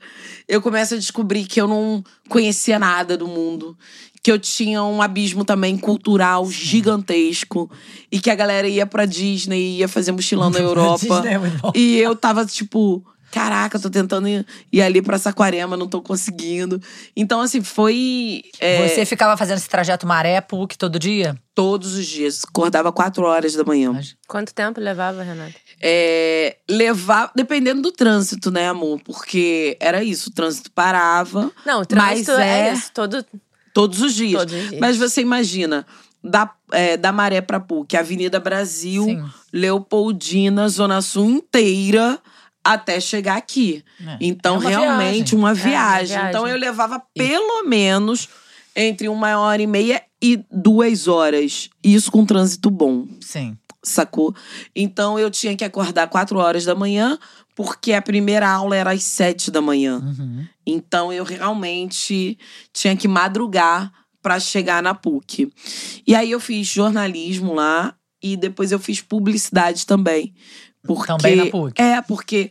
[0.47, 3.77] Eu começo a descobrir que eu não conhecia nada do mundo.
[4.23, 7.69] Que eu tinha um abismo também cultural gigantesco.
[8.11, 10.97] E que a galera ia pra Disney, ia fazer mochilão na Europa.
[10.99, 11.71] Disney é muito bom.
[11.75, 16.81] E eu tava tipo, caraca, tô tentando ir, ir ali pra Saquarema, não tô conseguindo.
[17.15, 18.43] Então, assim, foi.
[18.59, 21.35] é, Você ficava fazendo esse trajeto maré PUC todo dia?
[21.55, 22.41] Todos os dias.
[22.47, 23.99] Acordava quatro horas da manhã.
[24.27, 25.53] Quanto tempo levava, Renata?
[25.81, 29.01] É, levar, dependendo do trânsito, né, amor?
[29.03, 33.23] Porque era isso, o trânsito parava Não, o Mas trânsito é, é- isso, todo,
[33.73, 34.39] todos os dias.
[34.41, 34.79] todos os dias.
[34.79, 35.85] Mas você imagina,
[36.23, 39.23] da, é, da Maré pra PUC, Avenida Brasil, Sim.
[39.51, 42.19] Leopoldina, Zona Sul inteira,
[42.63, 43.83] até chegar aqui.
[44.05, 44.17] É.
[44.21, 45.39] Então, É uma realmente, viagem.
[45.39, 46.07] uma uma viagem.
[46.07, 46.29] viagem.
[46.29, 48.29] Então, eu levava pelo menos
[48.75, 51.69] entre uma hora e meia e duas horas.
[51.83, 53.05] Isso com trânsito bom.
[53.21, 53.57] Sim.
[53.85, 54.33] sacou?
[54.73, 57.19] Então eu tinha que acordar quatro horas da manhã,
[57.55, 59.99] porque a primeira aula era às sete da manhã.
[59.99, 60.45] Uhum.
[60.65, 62.37] Então eu realmente
[62.71, 65.51] tinha que madrugar para chegar na PUC.
[66.07, 70.33] E aí eu fiz jornalismo lá e depois eu fiz publicidade também.
[70.85, 71.81] Porque, Também na PUC.
[71.81, 72.49] É, porque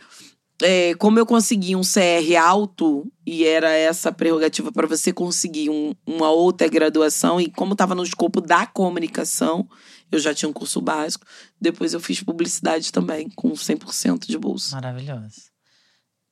[0.62, 5.94] é, como eu consegui um CR alto, e era essa prerrogativa para você conseguir um-
[6.06, 9.66] uma outra graduação, e como estava no escopo da comunicação,
[10.12, 11.27] eu já tinha um curso básico.
[11.61, 14.75] Depois eu fiz publicidade também, com 100% de bolsa.
[14.77, 15.51] Maravilhoso.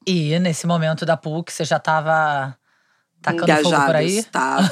[0.07, 2.57] E nesse momento da PUC, você já tava
[3.23, 4.19] tacando fogo Engajada, por aí?
[4.19, 4.71] Estava.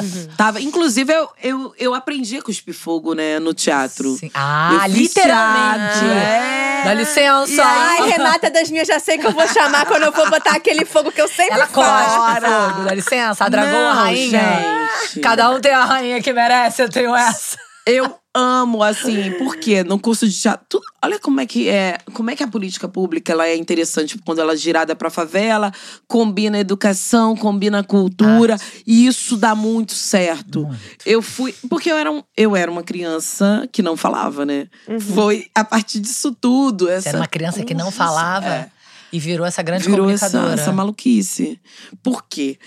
[0.38, 0.60] Tava.
[0.62, 4.16] Inclusive, eu, eu, eu aprendi a cuspir fogo, né, no teatro.
[4.16, 4.30] Sim.
[4.32, 6.04] Ah, Eu literalmente.
[6.06, 6.82] é.
[6.84, 7.52] Dá licença.
[7.52, 10.30] E aí, Ai, Renata das minhas, já sei que eu vou chamar quando eu for
[10.30, 12.40] botar aquele fogo que eu sempre Ela Fora.
[12.70, 13.44] fogo, dá licença.
[13.44, 14.88] A dragão, a Não, rainha.
[15.02, 15.20] gente.
[15.20, 17.58] Cada um tem a rainha que merece, eu tenho essa.
[17.86, 20.64] Eu amo, assim, porque no curso de teatro.
[20.68, 21.98] tu- olha como é que é.
[22.12, 25.72] Como é que a política pública ela é interessante quando ela é girada pra favela,
[26.06, 28.56] combina educação, combina cultura.
[28.86, 30.66] E isso dá muito certo.
[30.66, 30.80] Muito.
[31.04, 31.54] Eu fui.
[31.68, 34.68] Porque eu era, um, eu era uma criança que não falava, né?
[35.00, 36.84] Foi a partir disso tudo.
[36.86, 38.70] Você Essa era uma criança que não falava é.
[39.12, 40.60] e virou essa grande virou essa, comunicadora.
[40.60, 41.58] essa maluquice.
[42.02, 42.58] Por quê?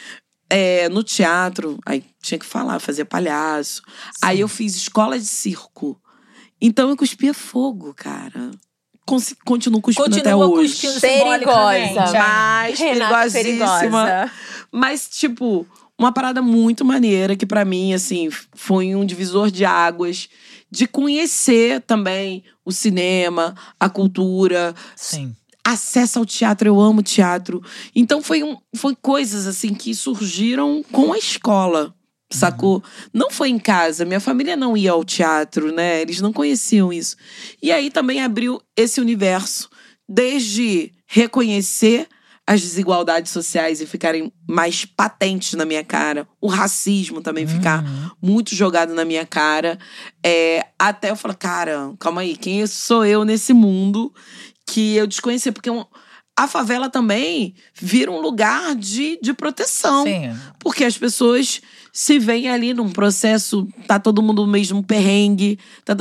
[0.53, 3.81] É, no teatro, aí tinha que falar, fazer palhaço.
[4.21, 5.99] Aí eu fiz escola de circo.
[6.61, 8.51] Então eu cuspia fogo, cara.
[9.05, 10.73] Cons- continuo cuspindo até Continua hoje.
[10.73, 12.17] cuspindo Perigosa.
[12.19, 14.05] Mais Renata perigosíssima.
[14.05, 14.31] perigosa.
[14.71, 15.67] Mas, tipo,
[15.99, 20.29] uma parada muito maneira que pra mim, assim, foi um divisor de águas.
[20.71, 25.35] De conhecer também o cinema, a cultura, Sim.
[25.65, 27.61] Acesso ao teatro, eu amo teatro.
[27.95, 31.93] Então foi, um, foi coisas assim que surgiram com a escola.
[32.31, 32.83] Sacou?
[33.13, 36.01] Não foi em casa, minha família não ia ao teatro, né?
[36.01, 37.15] Eles não conheciam isso.
[37.61, 39.69] E aí também abriu esse universo,
[40.09, 42.07] desde reconhecer
[42.45, 48.09] as desigualdades sociais e ficarem mais patentes na minha cara, o racismo também ficar Uhum.
[48.21, 49.77] muito jogado na minha cara.
[50.25, 54.13] É, até eu falar, cara, calma aí, quem sou eu nesse mundo
[54.65, 55.51] que eu desconhecia?
[55.51, 55.85] Porque um-
[56.35, 60.03] a favela também vira um lugar de, de proteção.
[60.03, 60.35] Sim.
[60.59, 65.59] Porque as pessoas se veem ali num processo, tá todo mundo no mesmo perrengue.
[65.85, 65.95] Tá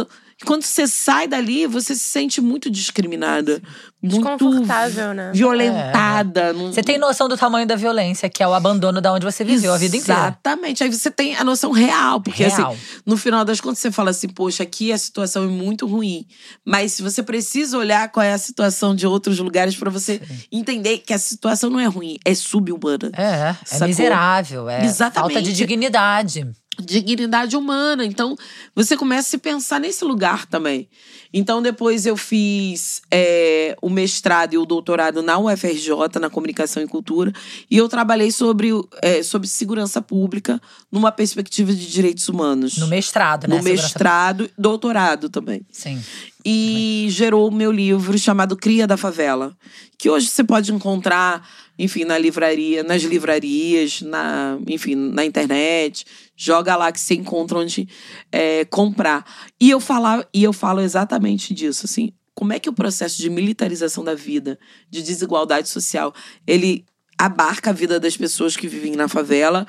[0.44, 3.60] Quando você sai dali, você se sente muito discriminada.
[4.02, 5.30] Muito Desconfortável, né?
[5.32, 6.52] violentada.
[6.52, 9.44] Não- Você tem noção do tamanho da violência, que é o abandono da onde você
[9.44, 10.20] viveu a vida inteira.
[10.22, 10.82] Exatamente.
[10.82, 12.20] Aí você tem a noção real.
[12.20, 12.72] Porque, Real.
[12.72, 16.26] assim, no final das contas, você fala assim, poxa, aqui a situação é muito ruim.
[16.66, 20.98] Mas se você precisa olhar qual é a situação de outros lugares pra você entender
[20.98, 23.10] que a situação não é ruim, é subhumana.
[23.16, 23.86] É, é Sacou?
[23.86, 24.68] miserável.
[24.68, 25.42] É falta Exatamente.
[25.42, 26.44] de dignidade.
[26.80, 28.04] Dignidade humana.
[28.04, 28.36] Então,
[28.74, 30.88] você começa a se pensar nesse lugar também.
[31.32, 36.86] Então, depois eu fiz é, o mestrado e o doutorado na UFRJ, na Comunicação e
[36.86, 37.32] Cultura.
[37.70, 42.76] E eu trabalhei sobre, é, sobre segurança pública numa perspectiva de direitos humanos.
[42.76, 43.56] No mestrado, né?
[43.56, 45.62] No mestrado, doutorado também.
[45.70, 46.02] Sim.
[46.44, 49.56] E gerou o meu livro chamado Cria da Favela,
[49.96, 56.04] que hoje você pode encontrar, enfim, na livraria, nas livrarias, na, enfim, na internet.
[56.36, 57.88] Joga lá que você encontra onde
[58.30, 59.24] é, comprar.
[59.60, 62.12] E eu falar, e eu falo exatamente disso, assim.
[62.34, 64.58] Como é que o processo de militarização da vida,
[64.90, 66.14] de desigualdade social,
[66.46, 66.84] ele
[67.18, 69.66] abarca a vida das pessoas que vivem na favela,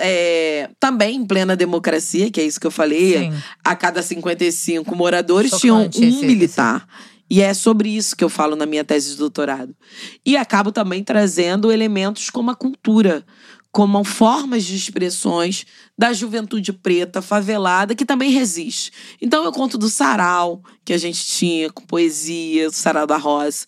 [0.00, 3.32] é, também em plena democracia, que é isso que eu falei, Sim.
[3.64, 6.86] a cada 55 moradores Chocante tinham um esse- militar.
[7.32, 9.74] E é sobre isso que eu falo na minha tese de doutorado.
[10.22, 13.24] E acabo também trazendo elementos como a cultura,
[13.70, 15.64] como formas de expressões
[15.96, 18.92] da juventude preta, favelada, que também resiste.
[19.18, 23.64] Então eu conto do sarau que a gente tinha, com poesia, o sarau da Rosa.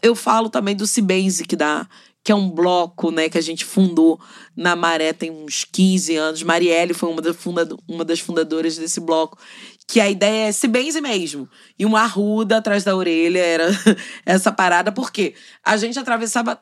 [0.00, 1.88] Eu falo também do Cibense, que dá
[2.24, 4.18] que é um bloco, né, que a gente fundou
[4.56, 6.42] na Maré tem uns 15 anos.
[6.42, 9.36] Marielle foi uma, da fundado, uma das fundadoras desse bloco.
[9.86, 11.48] Que a ideia é se benze mesmo.
[11.78, 13.68] E uma arruda atrás da orelha era
[14.24, 16.60] essa parada, porque a gente atravessava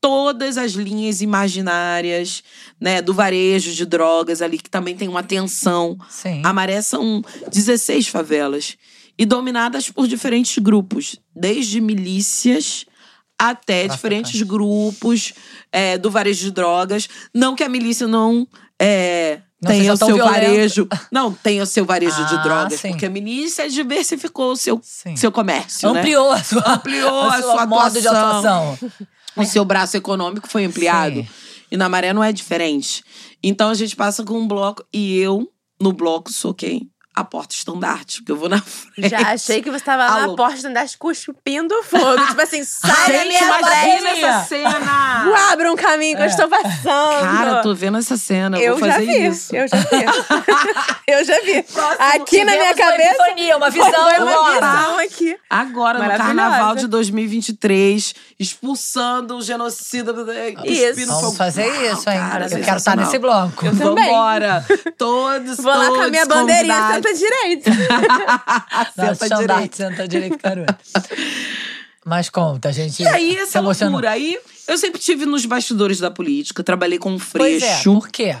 [0.00, 2.42] todas as linhas imaginárias,
[2.80, 5.98] né, do varejo de drogas ali, que também tem uma tensão.
[6.08, 6.40] Sim.
[6.44, 8.78] A Maré são 16 favelas
[9.18, 12.86] e dominadas por diferentes grupos, desde milícias
[13.38, 15.32] até diferentes grupos
[15.72, 17.08] é, do varejo de drogas.
[17.34, 18.46] Não que a milícia não.
[18.80, 20.88] É, não tenha o seu varejo.
[21.10, 22.80] Não, tenha o seu varejo ah, de drogas.
[22.80, 22.90] Sim.
[22.90, 24.80] Porque a milícia diversificou o seu,
[25.16, 25.92] seu comércio.
[25.92, 26.00] Né?
[26.00, 26.40] Ampliou né?
[26.40, 28.78] a sua, Ampliou a, a sua, modo de atuação.
[29.36, 31.16] O seu braço econômico foi ampliado.
[31.16, 31.28] Sim.
[31.70, 33.04] E na maré não é diferente.
[33.42, 34.84] Então a gente passa com um bloco.
[34.92, 35.48] E eu,
[35.80, 36.90] no bloco, sou quem?
[37.14, 39.08] A porta estandarte, porque eu vou na frente.
[39.08, 42.26] Já achei que você tava lá na porta estandarte cuspindo fogo.
[42.28, 44.24] tipo assim, sai da minha frente.
[44.24, 45.50] essa cena!
[45.52, 46.26] Abra um caminho que é.
[46.26, 47.20] eu estou passando.
[47.20, 48.58] Cara, tô vendo essa cena.
[48.58, 49.56] Eu, eu vou fazer já vi, isso.
[49.56, 50.04] Eu já vi.
[51.08, 51.62] eu já vi.
[51.64, 53.14] Próximo aqui na minha cabeça.
[53.14, 55.36] Uma epifania, uma visão foi uma visão aqui.
[55.50, 60.14] Agora, no carnaval de 2023, expulsando o genocida.
[60.64, 61.06] Isso.
[61.06, 62.18] Vamos fazer isso, hein?
[62.18, 63.66] Cara, eu quero estar nesse bloco.
[63.66, 64.06] Eu também.
[64.06, 64.64] Vambora.
[64.96, 67.70] Todos, Vou lá com a minha bandeirinha senta
[68.94, 69.14] direito.
[69.16, 69.76] senta direito.
[69.76, 70.76] Senta direito, garoto.
[72.04, 73.02] Mas conta, gente.
[73.02, 74.10] E aí, essa loucura.
[74.10, 77.66] Aí, eu sempre tive nos bastidores da política, trabalhei com o Freixo.
[77.66, 78.36] Pois é, por quê?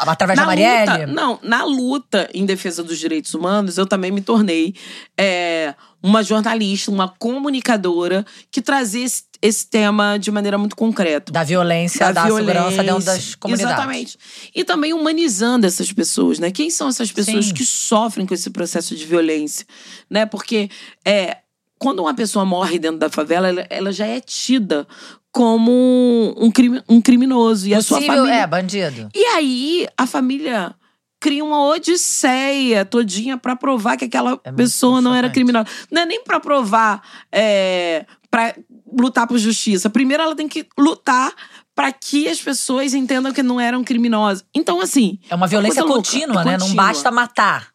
[0.00, 0.90] Através na da Marielle?
[0.90, 4.74] Luta, não, na luta em defesa dos direitos humanos, eu também me tornei
[5.16, 11.32] é, uma jornalista, uma comunicadora que trazia esse, esse, tema de maneira muito concreta.
[11.32, 13.72] Da violência, da, da violência, segurança dentro das comunidades.
[13.72, 14.18] Exatamente.
[14.54, 16.50] E também humanizando essas pessoas, né?
[16.50, 17.54] Quem são essas pessoas Sim.
[17.54, 19.66] que sofrem com esse processo de violência?
[20.08, 20.24] Né?
[20.24, 20.70] Porque
[21.04, 21.38] é,
[21.78, 24.86] quando uma pessoa morre dentro da favela, ela, ela já é tida
[25.32, 27.68] como um, crime, um criminoso.
[27.68, 28.34] E Possível, a sua família.
[28.34, 29.08] É, bandido.
[29.14, 30.74] E aí, a família
[31.20, 35.66] cria uma odisseia todinha para provar que aquela é pessoa não era criminosa.
[35.90, 37.02] Não é nem para provar,
[37.32, 38.54] é, para
[38.98, 39.90] lutar por justiça.
[39.90, 41.32] Primeiro, ela tem que lutar
[41.74, 44.44] para que as pessoas entendam que não eram criminosas.
[44.54, 45.18] Então, assim.
[45.28, 46.52] É uma violência contínua, né?
[46.52, 46.68] Contínua.
[46.68, 47.68] Não basta matar.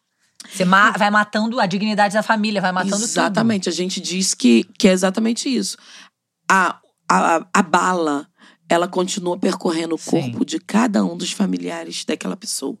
[0.50, 3.12] Você ma vai matando a dignidade da família, vai matando exatamente.
[3.12, 3.22] tudo.
[3.22, 3.68] Exatamente.
[3.68, 5.76] A gente diz que, que é exatamente isso.
[6.50, 6.78] A,
[7.10, 8.28] a, a bala,
[8.68, 10.44] ela continua percorrendo o corpo Sim.
[10.44, 12.78] de cada um dos familiares daquela pessoa.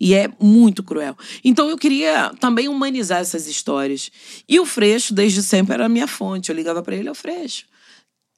[0.00, 1.14] E é muito cruel.
[1.44, 4.10] Então eu queria também humanizar essas histórias.
[4.48, 6.48] E o Freixo, desde sempre, era a minha fonte.
[6.48, 7.66] Eu ligava para ele, o Freixo.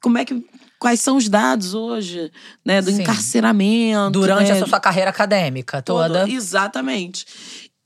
[0.02, 0.44] Como é que
[0.82, 2.32] quais são os dados hoje,
[2.64, 3.02] né, do Sim.
[3.02, 4.10] encarceramento.
[4.10, 4.56] Durante né?
[4.56, 6.22] essa sua carreira acadêmica toda.
[6.22, 7.24] Todo, exatamente.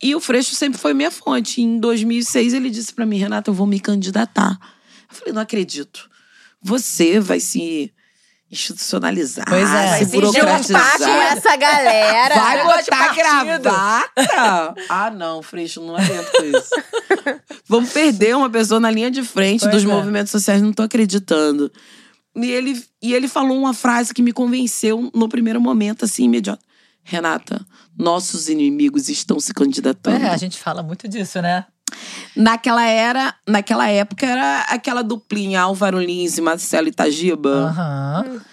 [0.02, 1.60] E o Freixo sempre foi minha fonte.
[1.60, 4.58] Em 2006 ele disse para mim, Renata, eu vou me candidatar.
[5.10, 6.08] Eu falei, não acredito.
[6.62, 7.92] Você vai se
[8.56, 9.98] institucionalizar, pois é.
[9.98, 10.98] se burocratizar.
[10.98, 12.34] com essa galera.
[12.34, 14.74] Vai botar gravata.
[14.88, 16.70] ah, não, Freixo, não aguento com isso.
[17.68, 19.86] Vamos perder uma pessoa na linha de frente pois dos é.
[19.86, 21.70] movimentos sociais, não tô acreditando.
[22.34, 26.64] E ele, e ele falou uma frase que me convenceu no primeiro momento, assim, imediato.
[27.02, 27.64] Renata,
[27.96, 30.24] nossos inimigos estão se candidatando.
[30.24, 31.64] É, a gente fala muito disso, né?
[32.36, 37.74] Naquela era, naquela época era aquela duplinha Álvaro Lins e Marcelo Itagiba,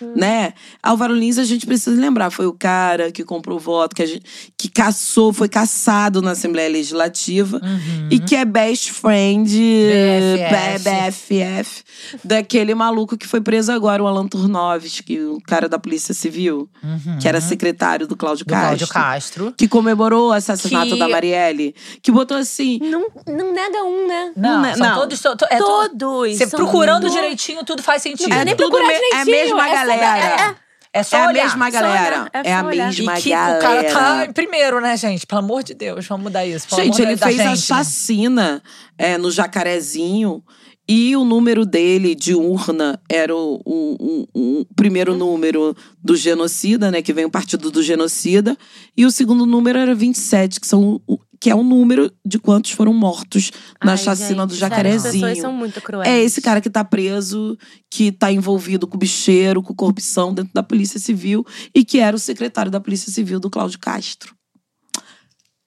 [0.02, 0.13] uhum.
[0.15, 0.54] né?
[0.82, 4.24] Álvaro Lins a gente precisa lembrar, foi o cara que comprou voto, que, a gente,
[4.58, 8.08] que caçou, foi caçado na Assembleia Legislativa uhum.
[8.10, 11.34] e que é best friend BFF.
[11.34, 11.84] BFF
[12.24, 17.19] daquele maluco que foi preso agora, o Alan Turnovski, o cara da Polícia Civil, uhum.
[17.19, 18.67] que era secretário do Cláudio do Castro.
[18.67, 19.54] Cláudio Castro.
[19.58, 21.00] Que comemorou o assassinato que...
[21.00, 24.32] da Marielle, que botou assim, não, não nega um, né?
[24.36, 25.00] Não, não, são não.
[25.00, 25.20] todos.
[25.20, 26.38] To, é, todos.
[26.38, 28.30] Você procurando direitinho, tudo faz sentido.
[28.30, 29.18] Não é nem procurar me, direitinho.
[29.18, 30.18] É a mesma galera.
[30.20, 30.56] É, é,
[30.94, 31.42] é só é olhar.
[31.42, 32.30] a mesma galera.
[32.34, 33.58] É, é, a mesma e que galera.
[33.58, 35.26] O cara tá em primeiro, né, gente?
[35.26, 36.68] Pelo amor de Deus, vamos mudar isso.
[36.68, 38.64] Pelo gente, ele fez gente, a chacina
[38.98, 40.44] é, no Jacarezinho.
[40.86, 46.92] E o número dele de urna era o, o, o, o, primeiro número do genocida,
[46.92, 47.02] né?
[47.02, 48.58] Que vem o partido do genocida.
[48.96, 51.02] E o segundo número era 27, que são
[51.43, 53.51] que é o número de quantos foram mortos
[53.84, 55.25] na Ai, chacina gente, do Jacarezinho.
[55.25, 56.10] As pessoas são muito cruéis.
[56.10, 57.58] É esse cara que tá preso,
[57.91, 62.19] que tá envolvido com bicheiro, com corrupção dentro da Polícia Civil e que era o
[62.19, 64.34] secretário da Polícia Civil do Cláudio Castro.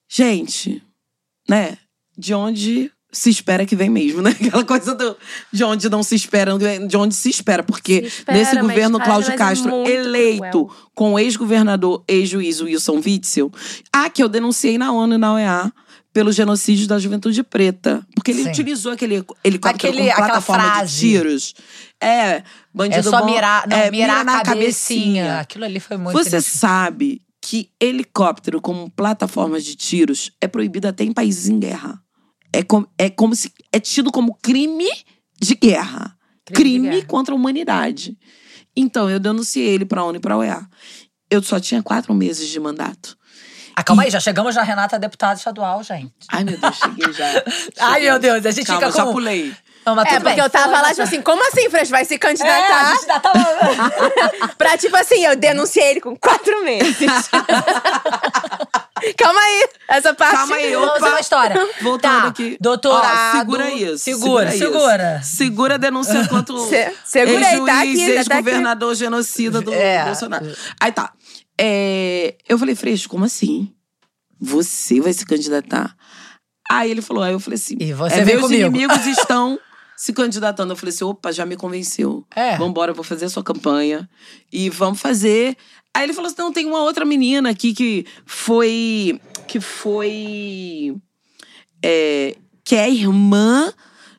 [0.09, 0.81] Gente,
[1.47, 1.77] né?
[2.17, 4.31] De onde se espera que vem mesmo, né?
[4.39, 5.15] Aquela coisa do,
[5.51, 6.53] de onde não se espera,
[6.87, 7.63] de onde se espera.
[7.63, 10.71] Porque Se espera, nesse governo, Cláudio é Castro, muito eleito cruel.
[10.93, 13.51] com o ex-governador, ex-juiz Wilson Witzel,
[13.93, 15.71] ah, que eu denunciei na ONU e na OEA
[16.13, 18.05] pelo genocídio da juventude preta.
[18.15, 18.49] Porque ele Sim.
[18.49, 20.93] utilizou aquele helicóptero Aquele- como aquela plataforma frase.
[20.93, 21.53] de tiros.
[22.01, 22.43] É,
[22.73, 25.39] bandido É só bom, mirar, não, é, mirar mira na cabecinha.
[25.39, 31.03] Aquilo ali foi muito Você sabe que helicóptero como plataforma de tiros é proibido até
[31.03, 32.01] em países em guerra.
[32.53, 34.87] É, com, é como se é tido como crime
[35.41, 36.17] de guerra.
[36.45, 37.07] Crime de Crime, guerra.
[37.07, 38.17] contra a humanidade.
[38.75, 40.65] Então, eu denunciei ele pra ONU e pra OEA.
[41.29, 43.17] Eu só tinha quatro meses de mandato.
[43.75, 46.11] Ah, calma aí, já chegamos na Renata, deputada estadual, gente.
[46.29, 47.25] Ai, meu Deus, cheguei já.
[47.79, 49.11] Ai, meu Deus, a gente Calma, fica já com...
[49.11, 49.53] pulei.
[49.87, 50.43] Não, mas É, porque bem.
[50.43, 51.89] eu tava lá, tipo assim, como assim, Fresh?
[51.89, 52.91] Vai se É, a candidatar?
[52.93, 54.49] gente tava...
[54.57, 56.97] pra, tipo assim, eu denunciei ele com quatro meses.
[59.17, 60.35] Calma aí, essa parte.
[60.35, 61.09] Calma aí, Vamos opa.
[61.09, 61.55] uma história.
[61.81, 62.57] Voltando Tá, aqui.
[62.59, 63.35] doutorado.
[63.35, 63.97] Ó, segura isso.
[63.99, 64.57] Segura, isso.
[64.57, 65.21] segura.
[65.23, 69.61] Segura a denúncia contra o Se- segura aí, tá ex-juiz, aqui, já tá ex-governador genocida
[69.61, 70.03] do É.
[70.05, 70.51] Bolsonaro.
[70.81, 71.13] Aí tá.
[71.59, 73.71] É, eu falei, Freixo, como assim?
[74.39, 75.95] Você vai se candidatar?
[76.69, 78.67] Aí ele falou, aí eu falei assim, E você é, vem meus comigo.
[78.67, 79.57] inimigos estão
[79.97, 80.71] se candidatando.
[80.71, 82.23] Eu falei assim, opa, já me convenceu.
[82.35, 82.55] É.
[82.55, 84.07] Vambora, vou fazer a sua campanha.
[84.53, 85.57] E vamos fazer.
[85.93, 89.19] Aí ele falou assim: não, tem uma outra menina aqui que foi.
[89.47, 90.95] Que foi.
[91.83, 93.73] é, que é irmã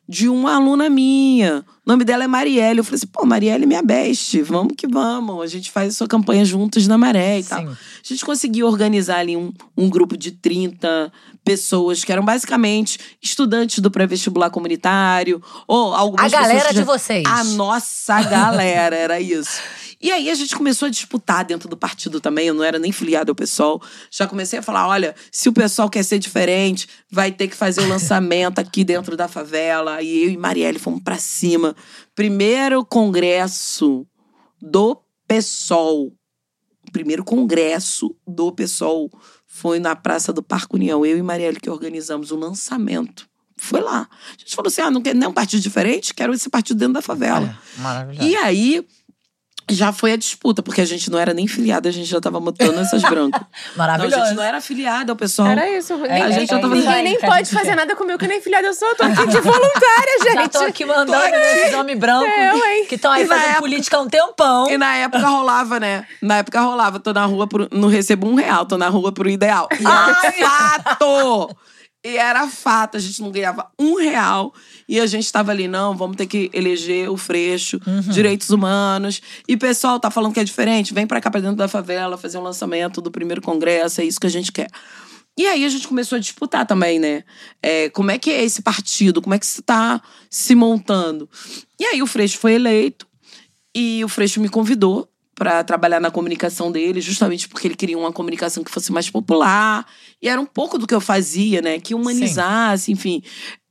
[0.07, 1.63] de uma aluna minha.
[1.89, 2.77] O nome dela é Marielle.
[2.77, 4.39] Eu falei assim: pô, Marielle é minha best.
[4.43, 5.41] Vamos que vamos.
[5.41, 7.61] A gente faz a sua campanha juntos na maré e tal.
[7.61, 7.67] Sim.
[7.67, 11.11] A gente conseguiu organizar ali um, um grupo de 30
[11.43, 15.41] pessoas que eram basicamente estudantes do pré-vestibular comunitário.
[15.67, 17.23] Ou algumas A galera que de já- vocês.
[17.25, 19.59] a nossa galera, era isso.
[20.01, 22.47] E aí a gente começou a disputar dentro do partido também.
[22.47, 23.81] Eu não era nem filiado ao pessoal.
[24.09, 27.81] Já comecei a falar: olha, se o pessoal quer ser diferente, vai ter que fazer
[27.81, 30.01] o lançamento aqui dentro da favela.
[30.01, 31.75] E eu e Marielle fomos pra cima.
[32.15, 34.07] Primeiro congresso
[34.61, 36.13] do PSOL.
[36.93, 39.11] Primeiro congresso do PSOL
[39.45, 41.05] foi na Praça do Parque União.
[41.05, 43.27] Eu e Marielle que organizamos o lançamento.
[43.57, 44.07] Foi lá.
[44.09, 46.13] A gente falou assim: ah, não quer nem um partido diferente?
[46.13, 47.59] Quero esse partido dentro da favela.
[47.77, 48.29] É, maravilhoso.
[48.29, 48.87] E aí
[49.69, 52.39] já foi a disputa, porque a gente não era nem filiada, a gente já tava
[52.39, 53.41] botando essas brancas.
[53.75, 54.25] Não, a Maravilhoso.
[54.25, 55.47] gente não era filiada ao pessoal.
[55.49, 55.93] Era isso.
[56.05, 57.75] É, a gente já tava- ninguém nem pode fazer quer.
[57.75, 58.87] nada comigo, que nem filhada eu sou.
[58.89, 60.33] Eu tô aqui de voluntária, gente.
[60.35, 62.85] Já tô aqui mandando esses homens brancos Eu, hein?
[62.87, 64.69] que estão aí E fazendo época- política há um tempão.
[64.69, 66.05] E na época rolava, né?
[66.21, 69.29] Na época rolava, tô na rua, pro, não recebo um real, tô na rua pro
[69.29, 69.67] ideal.
[69.71, 71.55] E era fato!
[72.03, 74.53] E era fato, a gente não ganhava um real.
[74.89, 77.79] E a gente tava ali, não, vamos ter que eleger o Freixo,
[78.11, 79.21] direitos humanos.
[79.47, 82.17] E o pessoal tá falando que é diferente, vem pra cá pra dentro da favela
[82.17, 84.67] fazer um lançamento do primeiro congresso, é isso que a gente quer.
[85.37, 87.23] E aí a gente começou a disputar também, né?
[87.61, 89.21] É, como é que é esse partido?
[89.21, 91.29] Como é que se tá se montando?
[91.79, 93.07] E aí o Freixo foi eleito.
[93.73, 95.08] E o Freixo me convidou
[95.39, 99.87] para trabalhar na comunicação dele, justamente porque ele queria uma comunicação que fosse mais popular.
[100.21, 101.79] E era um pouco do que eu fazia, né?
[101.79, 103.23] Que humanizasse, enfim.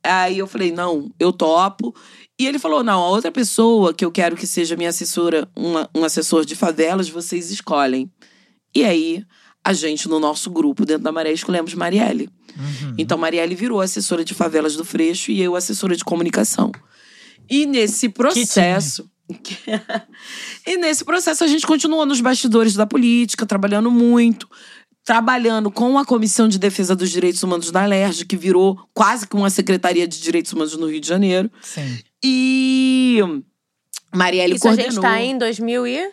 [0.03, 1.95] Aí eu falei, não, eu topo.
[2.39, 5.87] E ele falou, não, a outra pessoa que eu quero que seja minha assessora, uma,
[5.95, 8.11] um assessor de favelas, vocês escolhem.
[8.75, 9.23] E aí,
[9.63, 12.29] a gente, no nosso grupo, dentro da Maré, escolhemos Marielle.
[12.57, 12.95] Uhum.
[12.97, 16.71] Então, Marielle virou assessora de favelas do Freixo e eu assessora de comunicação.
[17.47, 19.07] E nesse processo.
[20.65, 24.49] E nesse processo a gente continuou nos bastidores da política, trabalhando muito,
[25.05, 29.35] trabalhando com a Comissão de Defesa dos Direitos Humanos da LERJ, que virou quase que
[29.35, 31.49] uma Secretaria de Direitos Humanos no Rio de Janeiro.
[31.61, 31.99] Sim.
[32.23, 33.19] E
[34.15, 34.91] Marielle Isso a coordenou.
[34.91, 36.11] gente tá em 2000 e...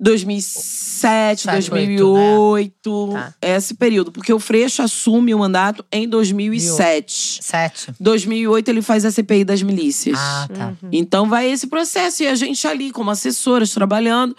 [0.00, 3.34] 2007, Sete, 2008, Tá.
[3.42, 4.12] esse período.
[4.12, 7.38] Porque o Freixo assume o mandato em 2007.
[7.42, 7.92] Sete.
[8.00, 10.18] 2008 ele faz a CPI das milícias.
[10.18, 10.66] Ah, tá.
[10.82, 10.90] Uhum.
[10.92, 14.36] Então vai esse processo e a gente ali como assessoras trabalhando.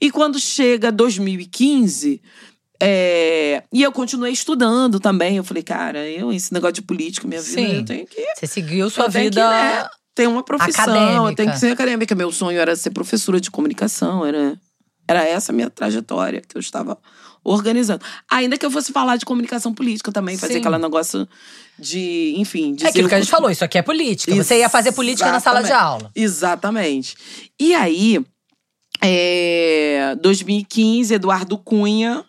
[0.00, 2.20] E quando chega 2015,
[2.84, 5.36] é, e eu continuei estudando também.
[5.36, 7.76] Eu falei, cara, eu esse negócio de política, minha vida, Sim.
[7.76, 9.40] eu tenho que Você seguiu sua vida.
[9.40, 12.14] que, né, ter uma profissão, tenho que ser acadêmica.
[12.14, 14.58] Meu sonho era ser professora de comunicação, era
[15.06, 16.98] era essa a minha trajetória que eu estava
[17.44, 18.04] organizando.
[18.30, 20.60] Ainda que eu fosse falar de comunicação política também, fazer Sim.
[20.60, 21.28] aquele negócio
[21.78, 24.34] de, enfim, dizer É aquilo que a gente falou, isso aqui é política.
[24.34, 26.10] Você ia fazer política na sala de aula.
[26.14, 27.16] Exatamente.
[27.58, 28.24] E aí,
[29.00, 32.24] é, 2015, Eduardo Cunha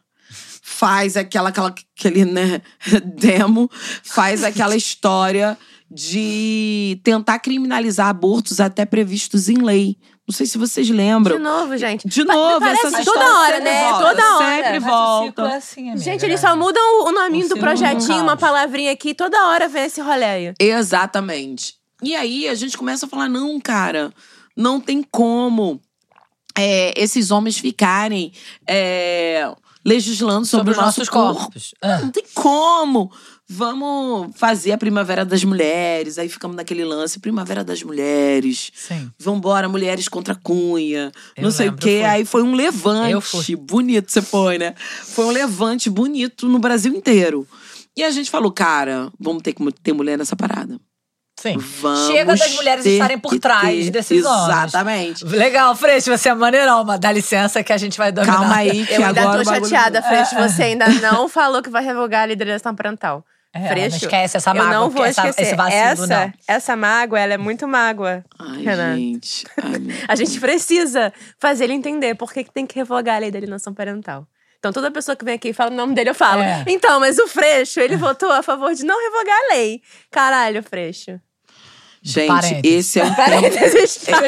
[0.62, 2.62] faz aquela, aquela aquele né,
[3.16, 3.70] demo,
[4.04, 5.58] faz aquela história
[5.90, 9.96] de tentar criminalizar abortos até previstos em lei.
[10.28, 11.36] Não sei se vocês lembram.
[11.38, 12.08] De novo, gente.
[12.08, 13.90] De novo, parece essa toda hora, né?
[13.90, 14.64] volta, Toda hora.
[14.64, 15.42] Sempre o volta.
[15.44, 15.98] é assim, amiga.
[16.04, 20.00] Gente, eles só mudam o nominho do projetinho, uma palavrinha aqui, toda hora vem esse
[20.00, 20.54] rolê aí.
[20.60, 21.76] Exatamente.
[22.02, 24.14] E aí a gente começa a falar: não, cara,
[24.56, 25.82] não tem como
[26.58, 28.32] é, esses homens ficarem
[28.68, 29.52] é,
[29.86, 31.40] legislando sobre, Sobre os o nosso nossos corpo.
[31.42, 31.76] corpos.
[31.82, 32.00] Ah.
[32.00, 33.12] Não tem como.
[33.50, 36.18] Vamos fazer a Primavera das Mulheres.
[36.18, 38.72] Aí ficamos naquele lance: Primavera das Mulheres.
[38.74, 39.12] Sim.
[39.20, 41.12] Vambora, mulheres contra Cunha.
[41.36, 42.04] Eu não sei lembro, o quê.
[42.08, 43.56] Aí foi um levante Eu fui.
[43.56, 44.74] bonito, você foi, né?
[44.78, 47.48] Foi um levante bonito no Brasil inteiro.
[47.96, 50.80] E a gente falou, cara, vamos ter que ter mulher nessa parada.
[51.40, 51.58] Sim.
[51.82, 53.92] Vamos Chega das mulheres estarem por trás ter.
[53.92, 54.48] desses homens.
[54.70, 55.26] Exatamente.
[55.26, 58.34] Legal, Freixo, você é maneirão, mas dá licença que a gente vai dominar.
[58.38, 60.36] Calma aí, que Eu ainda agora tô o bagulho- chateada, Freixo.
[60.38, 63.26] Você ainda não falou que vai revogar a liderança parental.
[63.56, 65.42] É, Freixo, não esquece essa Eu mágoa, não porque vou essa- esquecer.
[65.44, 66.34] esse vacilo, essa, não.
[66.48, 68.26] essa mágoa, ela é muito mágoa.
[68.40, 68.96] Ai, Renan.
[68.96, 69.46] gente.
[69.62, 69.74] Ai,
[70.10, 73.72] A gente precisa fazer ele entender por que tem que revogar a lei da alienação
[73.74, 74.26] parental.
[74.58, 76.42] Então, toda pessoa que vem aqui e fala o nome dele, eu falo.
[76.42, 76.64] É.
[76.68, 79.82] Então, mas o Freixo, ele votou a favor de não revogar a lei.
[80.10, 81.20] Caralho, Freixo.
[82.02, 82.62] Gente, Parênteses.
[82.66, 83.30] esse é um tema.
[83.30, 84.06] Parênteses.
[84.10, 84.24] Não,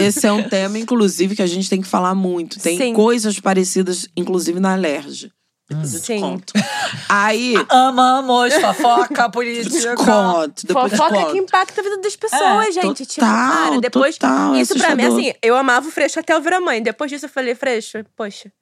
[0.00, 2.58] esse, esse é um tema, inclusive, que a gente tem que falar muito.
[2.58, 2.92] Tem Sim.
[2.94, 5.30] coisas parecidas, inclusive, na Alerj.
[5.74, 6.20] Depois eu te Sim.
[6.20, 6.52] conto.
[7.08, 9.94] Aí, Amamos, fofoca, eu política.
[9.96, 10.66] conto.
[10.66, 11.32] Depois Fofoca conto.
[11.32, 13.06] que impacta a vida das pessoas, É, gente.
[13.06, 14.18] tipo, total, cara, depois.
[14.18, 15.26] total, isso pra mim, assustador.
[15.28, 16.82] assim, eu amava o Freixo até eu virar mãe.
[16.82, 18.52] Depois disso, eu falei, Freixo, poxa.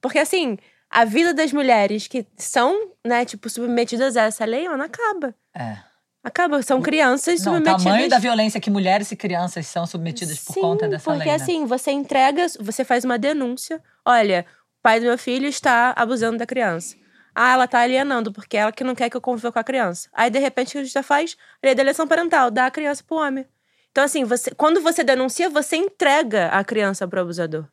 [0.00, 0.56] Porque, assim,
[0.90, 5.34] a vida das mulheres que são, né, tipo, submetidas a essa lei, mano, acaba.
[5.54, 5.78] É.
[6.22, 6.60] Acaba.
[6.62, 7.84] São crianças Não, o submetidas.
[7.84, 11.28] tamanho da violência que mulheres e crianças são submetidas por Sim, conta dessa porque lei,
[11.28, 11.34] né?
[11.34, 13.80] assim, você entrega, você faz uma denúncia.
[14.04, 14.57] Olha, o
[14.88, 16.96] pai do meu filho está abusando da criança.
[17.34, 20.08] Ah, ela tá alienando, porque ela que não quer que eu conviva com a criança.
[20.14, 21.36] Aí, de repente, o que a gente já faz?
[21.62, 23.44] Lei da eleição parental, dá a criança pro homem.
[23.92, 27.66] Então, assim, você, quando você denuncia, você entrega a criança pro abusador.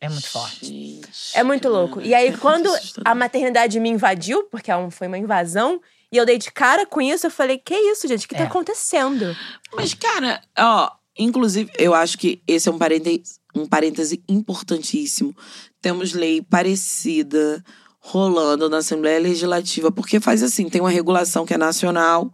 [0.00, 0.66] É muito forte.
[0.66, 2.00] Gente, É muito louco.
[2.00, 2.68] E aí, é quando
[3.04, 7.00] a maternidade me invadiu, porque é foi uma invasão, e eu dei de cara com
[7.00, 8.26] isso, eu falei: que isso, gente?
[8.26, 8.38] O que É.
[8.38, 9.36] tá acontecendo?
[9.72, 15.34] Mas, cara, ó, inclusive, eu acho que esse é um parêntese, um parêntese importantíssimo.
[15.80, 17.64] Temos lei parecida
[18.00, 22.32] rolando na Assembleia Legislativa, porque faz assim, tem uma regulação que é nacional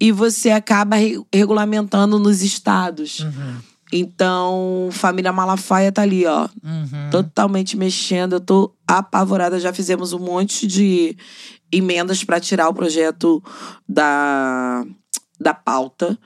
[0.00, 3.20] e você acaba re- regulamentando nos estados.
[3.20, 3.56] Uhum.
[3.90, 7.10] Então, família Malafaia tá ali, ó, Uhum.
[7.10, 8.34] totalmente mexendo.
[8.34, 9.58] Eu tô apavorada.
[9.58, 11.16] Já fizemos um monte de
[11.72, 13.42] emendas para tirar o projeto
[13.88, 14.84] da,
[15.40, 16.18] da pauta.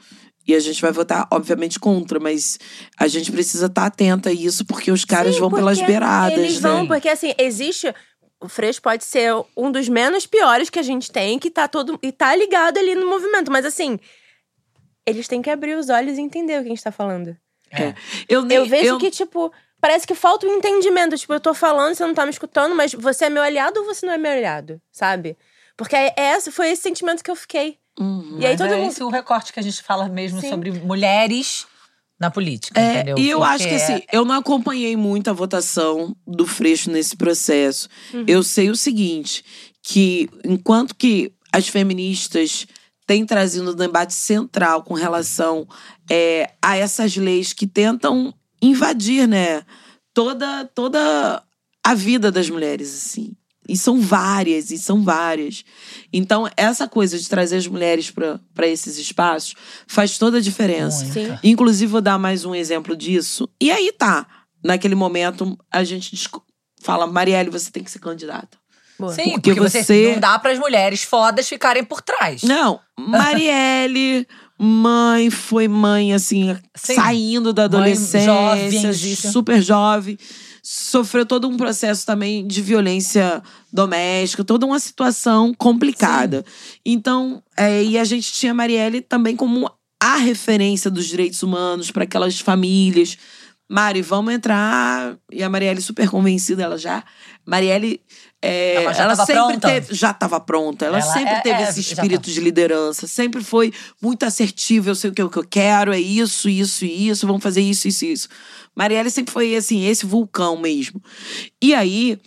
[0.46, 2.58] E a gente vai votar, obviamente, contra, mas
[2.98, 6.60] a gente precisa estar atenta a isso, porque os caras Sim, vão pelas beiradas, Eles
[6.60, 6.68] né?
[6.68, 7.94] vão, porque assim, existe.
[8.40, 11.96] O Freixo pode ser um dos menos piores que a gente tem, que tá todo.
[12.02, 13.52] e tá ligado ali no movimento.
[13.52, 14.00] Mas assim,
[15.06, 17.36] eles têm que abrir os olhos e entender o que a gente tá falando.
[17.70, 17.94] É.
[18.28, 21.16] Eu, nem- Eu vejo eu- que, tipo, parece que falta um entendimento.
[21.16, 23.86] Tipo, eu tô falando, você não tá me escutando, mas você é meu aliado ou
[23.86, 24.80] você não é meu aliado?
[24.90, 25.36] Sabe?
[25.76, 27.78] Porque é esse, foi esse sentimento que eu fiquei.
[27.98, 28.38] Uhum.
[28.40, 30.48] E aí todo é mundo- esse o recorte que a gente fala mesmo Sim.
[30.50, 31.66] sobre mulheres
[32.18, 33.18] na política, É, entendeu?
[33.18, 37.16] e eu Porque acho que assim, eu não acompanhei muito a votação do Freixo nesse
[37.16, 37.88] processo.
[38.14, 38.24] Uhum.
[38.28, 39.44] Eu sei o seguinte,
[39.82, 42.66] que enquanto que as feministas
[43.06, 45.66] têm trazido um debate central com relação
[46.08, 48.32] é, a essas leis que tentam
[48.62, 49.64] invadir, né,
[50.14, 51.42] toda toda
[51.84, 53.32] a vida das mulheres, assim.
[53.68, 55.64] E são várias, e são várias.
[56.12, 59.54] Então, essa coisa de trazer as mulheres para esses espaços
[59.86, 61.06] faz toda a diferença.
[61.06, 61.38] Sim.
[61.44, 63.48] Inclusive, vou dar mais um exemplo disso.
[63.60, 64.26] E aí tá.
[64.64, 66.10] Naquele momento, a gente
[66.82, 68.58] fala, Marielle, você tem que ser candidata.
[68.98, 69.12] Boa.
[69.14, 69.82] Sim, Porque porque, você...
[69.82, 72.42] você- não dá para as mulheres fodas ficarem por trás.
[72.42, 74.26] Não, Marielle,
[74.58, 76.94] mãe, foi mãe, assim, Sim.
[76.94, 79.32] saindo da Mãe adolescência, jovenzíssima.
[79.32, 80.18] super jovem.
[80.62, 83.42] Sofreu todo um processo também de violência
[83.72, 86.44] doméstica, toda uma situação complicada.
[86.86, 89.68] Então, é, e a gente tinha a Marielle também como
[90.00, 93.18] a referência dos direitos humanos para aquelas famílias.
[93.68, 95.16] Mari, vamos entrar.
[95.32, 97.04] E a Marielle super convencida, ela já.
[97.44, 98.00] Marielle.
[98.42, 99.68] É, Ela sempre pronta?
[99.68, 99.94] teve.
[99.94, 100.84] Já estava pronta.
[100.84, 103.06] Ela, Ela sempre é- teve é, esse espírito de liderança.
[103.06, 103.72] Sempre foi
[104.02, 104.90] muito assertiva.
[104.90, 107.26] Eu sei o que eu, o que eu quero, é isso, isso e isso.
[107.26, 108.28] Vamos fazer isso, isso e isso.
[108.74, 111.00] Marielle sempre foi, assim, esse vulcão mesmo.
[111.62, 112.18] E aí.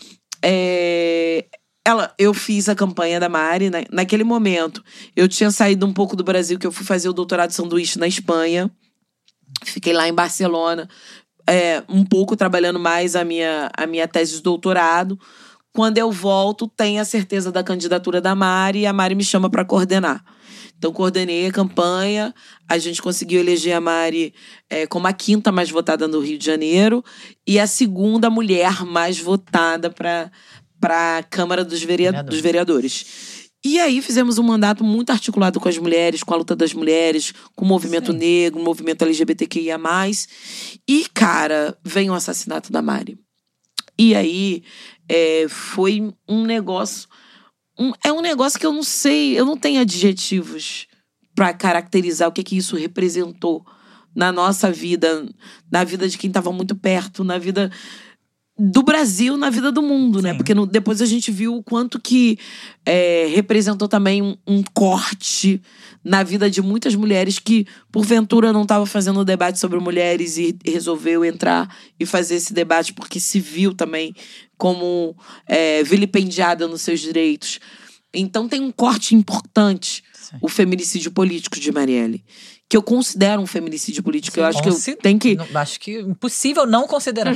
[0.42, 1.46] é,
[1.88, 4.84] ela, eu fiz a campanha da Mari na, naquele momento.
[5.16, 8.00] Eu tinha saído um pouco do Brasil, que eu fui fazer o doutorado de sanduíche
[8.00, 8.72] na Espanha.
[9.64, 10.90] Fiquei lá em Barcelona,
[11.48, 15.20] é, um pouco trabalhando mais a minha, a minha tese de doutorado.
[15.76, 19.50] Quando eu volto, tenho a certeza da candidatura da Mari e a Mari me chama
[19.50, 20.24] para coordenar.
[20.78, 22.34] Então, coordenei a campanha.
[22.66, 24.34] A gente conseguiu eleger a Mari
[24.70, 27.04] é, como a quinta mais votada no Rio de Janeiro
[27.46, 30.32] e a segunda mulher mais votada para
[31.18, 32.24] a Câmara dos, Vereador.
[32.24, 33.50] dos Vereadores.
[33.66, 37.34] E aí fizemos um mandato muito articulado com as mulheres, com a luta das mulheres,
[37.54, 38.18] com o movimento Sim.
[38.18, 39.78] negro, o movimento LGBTQIA.
[40.88, 43.20] E, cara, vem o assassinato da Mari.
[43.98, 44.64] E aí
[45.10, 47.08] é, foi um negócio.
[47.80, 50.88] um- é um negócio que eu não sei, eu não tenho adjetivos
[51.36, 53.66] pra caracterizar o que, que isso representou
[54.16, 55.28] na nossa vida,
[55.72, 57.70] na vida de quem estava muito perto, na vida
[58.58, 60.32] do Brasil, na vida do mundo, né?
[60.32, 60.38] Sim.
[60.38, 62.38] Porque no- depois a gente viu o quanto que
[62.86, 65.62] é, representou também um, um corte
[66.04, 71.26] na vida de muitas mulheres que, porventura, não estavam fazendo debate sobre mulheres e resolveu
[71.26, 71.68] entrar
[72.00, 74.16] e fazer esse debate porque se viu também
[74.58, 75.16] como
[75.48, 77.60] é, vilipendiada nos seus direitos.
[78.14, 80.38] Então tem um corte importante, Sim.
[80.42, 82.24] o feminicídio político de Marielle.
[82.68, 84.40] Que eu considero um feminicídio político.
[84.40, 85.36] eu acho que eu tenho que.
[85.36, 87.36] Não, acho que impossível não considerar.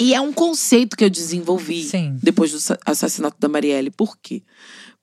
[0.00, 2.18] E é um conceito que eu desenvolvi Sim.
[2.22, 3.90] depois do sa- assassinato da Marielle.
[3.90, 4.42] Por quê?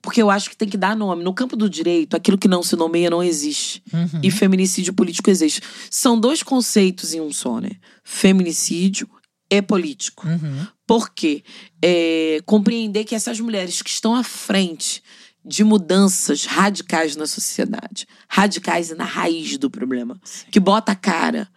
[0.02, 1.22] Porque eu acho que tem que dar nome.
[1.24, 3.82] No campo do direito, aquilo que não se nomeia não existe.
[3.94, 4.20] Uhum.
[4.22, 5.62] E feminicídio político existe.
[5.90, 7.70] São dois conceitos em um só, né?
[8.04, 9.08] Feminicídio
[9.50, 10.26] e político.
[10.26, 10.66] Uhum.
[10.86, 11.42] Por quê?
[11.80, 15.02] É, compreender que essas mulheres que estão à frente
[15.44, 20.20] de mudanças radicais na sociedade, radicais e na raiz do problema,
[20.50, 21.48] que bota a cara,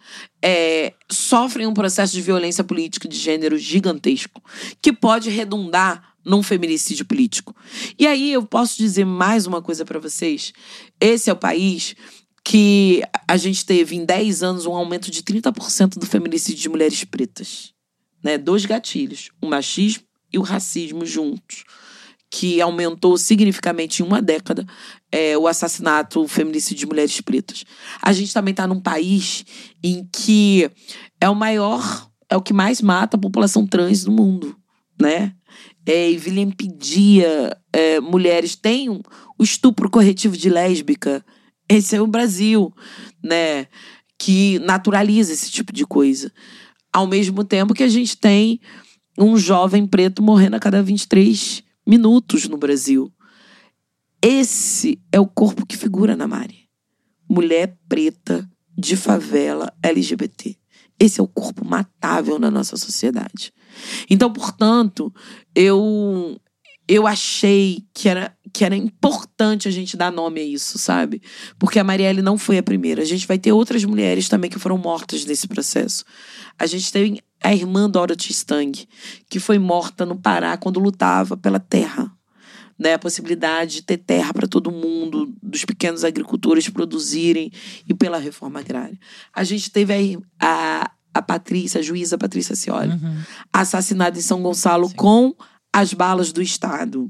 [0.41, 4.41] é, sofrem um processo de violência política de gênero gigantesco,
[4.81, 7.55] que pode redundar num feminicídio político.
[7.99, 10.51] E aí eu posso dizer mais uma coisa pra vocês.
[10.99, 11.95] Esse é o país
[12.43, 17.03] que a gente teve em 10 anos um aumento de 30% do feminicídio de mulheres
[17.03, 17.75] pretas
[18.25, 21.63] né, dois gatilhos, o machismo e o racismo juntos,
[22.37, 24.65] que aumentou significativamente em uma década
[25.09, 27.63] é, o assassinato, feminicídio de mulheres pretas.
[28.01, 29.45] A gente também está num país
[29.81, 30.69] em que
[31.21, 34.53] é o maior, é o que mais mata a população trans no mundo,
[35.01, 35.33] né?
[35.85, 38.57] É, e vilipendia é, mulheres.
[38.57, 39.01] Tem um-
[39.39, 41.23] o estupro corretivo de lésbica.
[41.69, 42.73] Esse é o Brasil,
[43.23, 43.67] né?
[44.19, 46.29] Que naturaliza esse tipo de coisa
[46.91, 48.59] ao mesmo tempo que a gente tem
[49.17, 53.11] um jovem preto morrendo a cada 23 minutos no Brasil.
[54.21, 56.67] Esse é o corpo que figura na Mari.
[57.29, 60.57] Mulher preta de favela LGBT.
[60.99, 63.53] Esse é o corpo matável na nossa sociedade.
[64.09, 65.13] Então, portanto,
[65.53, 66.39] eu
[66.87, 71.19] eu achei que era, que era importante a gente dar nome a isso, sabe?
[71.57, 73.01] Porque a Marielle não foi a primeira.
[73.01, 76.03] A gente vai ter outras mulheres também que foram mortas nesse processo.
[76.59, 78.87] A gente tem a irmã Dorothy Stang,
[79.29, 82.11] que foi morta no Pará quando lutava pela terra.
[82.77, 87.49] Né, a possibilidade de ter terra para todo mundo, dos pequenos agricultores produzirem
[87.87, 88.99] e pela reforma agrária.
[89.33, 93.21] A gente teve a, a, a Patrícia, a juíza Patrícia Cioli, Uhum.
[93.53, 94.95] assassinada em São Gonçalo Sim.
[94.95, 95.33] com
[95.71, 97.09] as balas do Estado,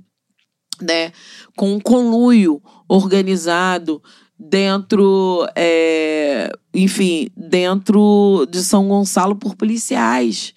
[0.80, 1.12] né?
[1.58, 4.04] Com um conluio organizado
[4.38, 10.54] dentro, é, enfim, dentro de São Gonçalo por policiais.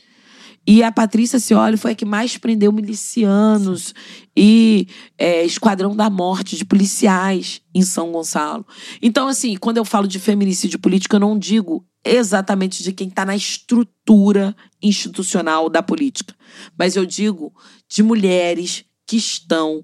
[0.67, 3.95] E a Patrícia Cioli foi a que mais prendeu milicianos
[4.37, 8.67] e é, esquadrão da morte de policiais em São Gonçalo.
[9.01, 13.25] Então, assim, quando eu falo de feminicídio político, eu não digo exatamente de quem está
[13.25, 16.35] na estrutura institucional da política,
[16.79, 17.51] mas eu digo
[17.89, 19.83] de mulheres que estão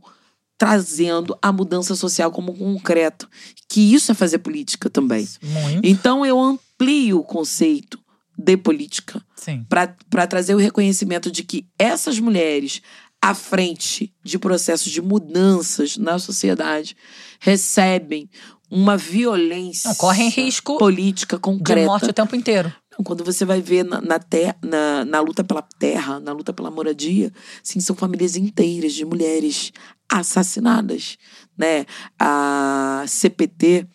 [0.64, 3.28] trazendo a mudança social como concreto,
[3.68, 5.28] que isso é fazer política também.
[5.42, 5.86] Muito.
[5.86, 7.98] Então eu amplio o conceito
[8.38, 9.22] de política
[9.68, 12.80] para trazer o reconhecimento de que essas mulheres
[13.20, 16.96] à frente de processos de mudanças na sociedade
[17.40, 18.30] recebem
[18.70, 21.86] uma violência Não, correm risco política de concreta.
[21.86, 22.72] morte o tempo inteiro.
[22.94, 26.52] Então, Quando você vai ver na, na, ter- na, na luta pela terra, na luta
[26.52, 27.32] pela moradia,
[27.62, 29.72] sim, são famílias inteiras de mulheres
[30.08, 31.18] assassinadas,
[31.58, 31.84] né?
[32.18, 33.86] A CPT,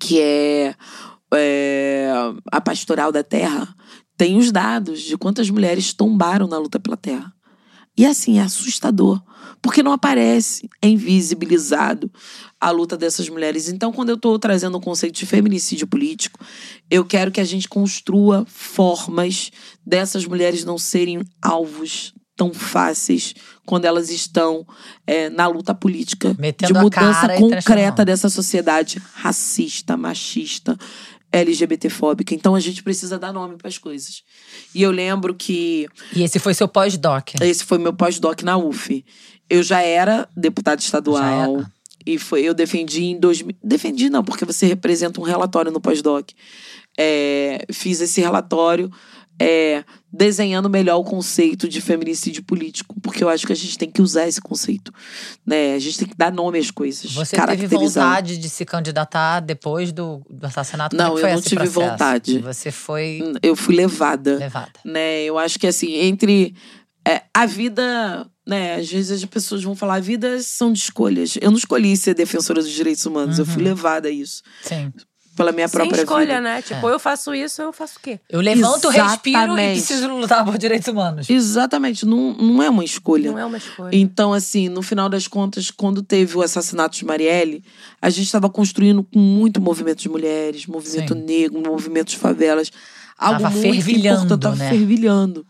[0.00, 0.74] que é,
[1.34, 2.10] é
[2.50, 3.74] a pastoral da terra,
[4.16, 7.32] tem os dados de quantas mulheres tombaram na luta pela terra.
[7.98, 9.22] E assim, é assustador.
[9.62, 12.10] Porque não aparece, é invisibilizado
[12.60, 13.68] a luta dessas mulheres.
[13.68, 16.40] Então, quando eu estou trazendo o conceito de feminicídio político,
[16.90, 19.50] eu quero que a gente construa formas
[19.84, 23.34] dessas mulheres não serem alvos tão fáceis
[23.64, 24.66] quando elas estão
[25.06, 30.76] é, na luta política Metendo de mudança concreta dessa sociedade racista, machista,
[31.32, 32.34] LGBTfóbica.
[32.34, 34.22] Então a gente precisa dar nome para as coisas.
[34.74, 37.34] E eu lembro que E esse foi seu pós-doc.
[37.40, 39.04] esse foi meu pós-doc na UF.
[39.48, 41.56] Eu já era deputada Já estadual.
[41.58, 41.72] era.
[42.06, 43.56] E foi, eu defendi em 2000.
[43.62, 46.30] Defendi não, porque você representa um relatório no pós-doc.
[46.98, 48.90] É, fiz esse relatório
[49.38, 53.90] é, desenhando melhor o conceito de feminicídio político, porque eu acho que a gente tem
[53.90, 54.90] que usar esse conceito,
[55.44, 55.74] né?
[55.74, 57.12] A gente tem que dar nome às coisas.
[57.12, 60.96] Você teve vontade de se candidatar depois do, do assassinato?
[60.96, 61.80] Não, é que eu foi não tive processo?
[61.90, 62.38] vontade.
[62.38, 64.72] Você foi Eu fui levada, levada.
[64.84, 65.22] né?
[65.24, 66.54] Eu acho que assim, entre
[67.06, 68.74] é, a vida, né?
[68.76, 71.36] Às vezes as pessoas vão falar, a vida são de escolhas.
[71.40, 73.68] Eu não escolhi ser defensora dos direitos humanos, eu fui Uhum.
[73.68, 74.42] levada a isso.
[74.62, 74.92] Sim.
[75.36, 76.40] Pela minha Sem própria escolha, vida.
[76.40, 76.62] né?
[76.62, 78.18] Tipo, eu faço isso, eu faço o quê?
[78.28, 79.72] Eu levanto, respiro e Exatamente.
[79.84, 81.28] preciso lutar por direitos humanos.
[81.28, 83.30] Exatamente, não, não é uma escolha.
[83.30, 83.94] Não é uma escolha.
[83.94, 87.62] Então, assim, no final das contas, quando teve o assassinato de Marielle,
[88.00, 91.20] a gente estava construindo com muito movimento de mulheres, movimento Sim.
[91.22, 92.72] negro, movimento de favelas.
[93.18, 94.70] Algo Tava muito fervilhando, importante, tava né?
[94.70, 95.46] fervilhando.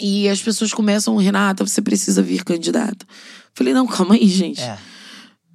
[0.00, 3.06] E as pessoas começam, Renata, você precisa vir candidata.
[3.54, 4.60] Falei, não, calma aí, gente.
[4.60, 4.78] É.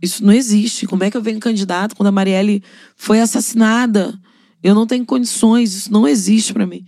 [0.02, 0.86] Isso não existe.
[0.86, 2.64] Como é que eu venho candidato quando a Marielle
[2.96, 4.18] foi assassinada?
[4.64, 6.86] Eu não tenho condições, isso não existe pra mim.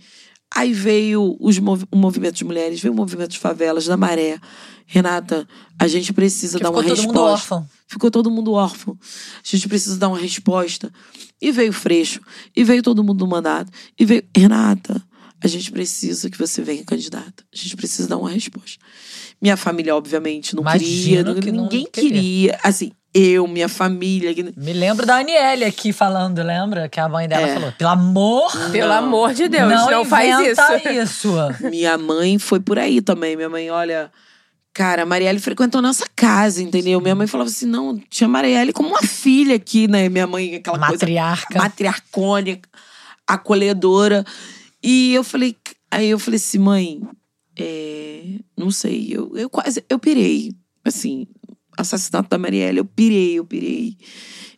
[0.54, 4.38] Aí veio os movi- o movimento de mulheres, veio o movimento de favelas, da maré.
[4.86, 5.46] Renata,
[5.78, 7.54] a gente precisa Porque dar uma ficou todo mundo resposta.
[7.54, 7.68] órfão.
[7.86, 8.98] Ficou todo mundo órfão.
[9.02, 10.92] A gente precisa dar uma resposta.
[11.40, 12.20] E veio o Freixo,
[12.54, 13.70] e veio todo mundo do mandato.
[13.98, 14.24] E veio.
[14.36, 15.00] Renata,
[15.42, 17.44] a gente precisa que você venha candidata.
[17.52, 18.78] A gente precisa dar uma resposta.
[19.40, 21.20] Minha família, obviamente, não queria.
[21.20, 22.10] Imagino que não ninguém queria.
[22.10, 22.60] queria.
[22.62, 24.34] Assim, eu, minha família.
[24.34, 26.88] que- Me lembro da Aniele aqui falando, lembra?
[26.88, 27.54] Que a mãe dela É.
[27.54, 28.98] falou: pelo amor, Pelo Não.
[28.98, 30.60] amor de Deus, não, não, faz isso.
[30.90, 31.32] isso.
[31.70, 33.34] Minha mãe foi por aí também.
[33.34, 34.10] Minha mãe, olha.
[34.72, 37.00] Cara, a Marielle frequentou nossa casa, entendeu?
[37.00, 40.08] Minha mãe falava assim: não, tinha Marielle como uma filha aqui, né?
[40.08, 41.58] Minha mãe, aquela coisa Matriarca.
[41.58, 42.68] matriarcônica,
[43.26, 44.24] acolhedora.
[44.82, 45.56] E eu falei,
[45.90, 47.02] aí eu falei assim, mãe,
[47.58, 50.54] é, não sei, eu, eu quase, eu pirei,
[50.84, 51.26] assim,
[51.76, 53.96] assassinato da Marielle, eu pirei, eu pirei.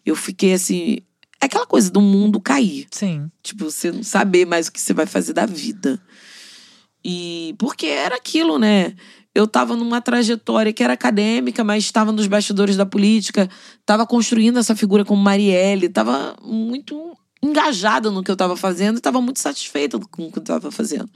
[0.05, 0.99] Eu fiquei assim,
[1.41, 2.87] é aquela coisa do mundo cair.
[2.91, 3.31] Sim.
[3.43, 6.01] Tipo, você não saber mais o que você vai fazer da vida.
[7.05, 8.95] E porque era aquilo, né?
[9.35, 13.49] Eu tava numa trajetória que era acadêmica, mas estava nos bastidores da política,
[13.85, 19.01] tava construindo essa figura como Marielle, tava muito engajada no que eu tava fazendo e
[19.01, 21.11] tava muito satisfeita com o que eu tava fazendo.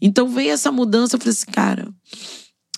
[0.00, 1.88] Então veio essa mudança, eu falei assim, cara,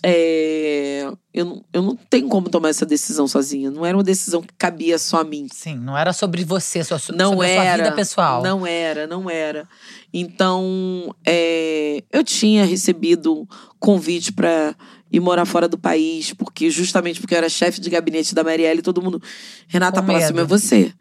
[0.02, 3.70] é, eu, não, eu não tenho como tomar essa decisão sozinha.
[3.70, 5.48] Não era uma decisão que cabia só a mim.
[5.52, 7.76] Sim, não era sobre você, só so- Não sobre a era.
[7.76, 8.42] sua vida pessoal.
[8.42, 9.68] Não era, não era.
[10.12, 13.48] Então, é, eu tinha recebido
[13.80, 14.74] convite para
[15.10, 18.82] ir morar fora do país, porque justamente porque eu era chefe de gabinete da Marielle,
[18.82, 19.20] todo mundo.
[19.66, 20.92] Renata, a próxima é você.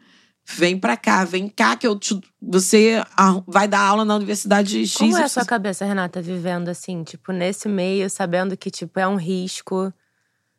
[0.48, 3.02] Vem pra cá, vem cá que eu te, você
[3.46, 4.94] vai dar aula na universidade X.
[4.94, 9.08] Como é a sua cabeça, Renata, vivendo assim, tipo, nesse meio, sabendo que, tipo, é
[9.08, 9.92] um risco?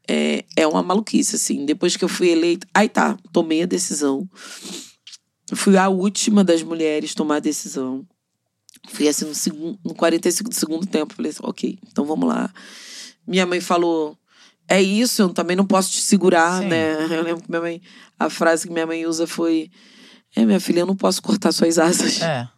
[0.08, 1.66] é, é uma maluquice, assim.
[1.66, 2.66] Depois que eu fui eleita.
[2.74, 4.28] Aí tá, tomei a decisão.
[5.54, 8.08] Fui a última das mulheres tomar a decisão.
[8.90, 11.14] Fui assim no, segundo, no 45 do segundo tempo.
[11.14, 12.52] Falei assim, ok, então vamos lá.
[13.28, 14.18] Minha mãe falou.
[14.70, 16.68] É isso, eu também não posso te segurar, Sim.
[16.68, 16.94] né?
[17.04, 17.82] Eu lembro que minha mãe.
[18.20, 19.70] A frase que minha mãe usa foi.
[20.36, 22.22] É, minha filha, eu não posso cortar suas asas.
[22.22, 22.48] É.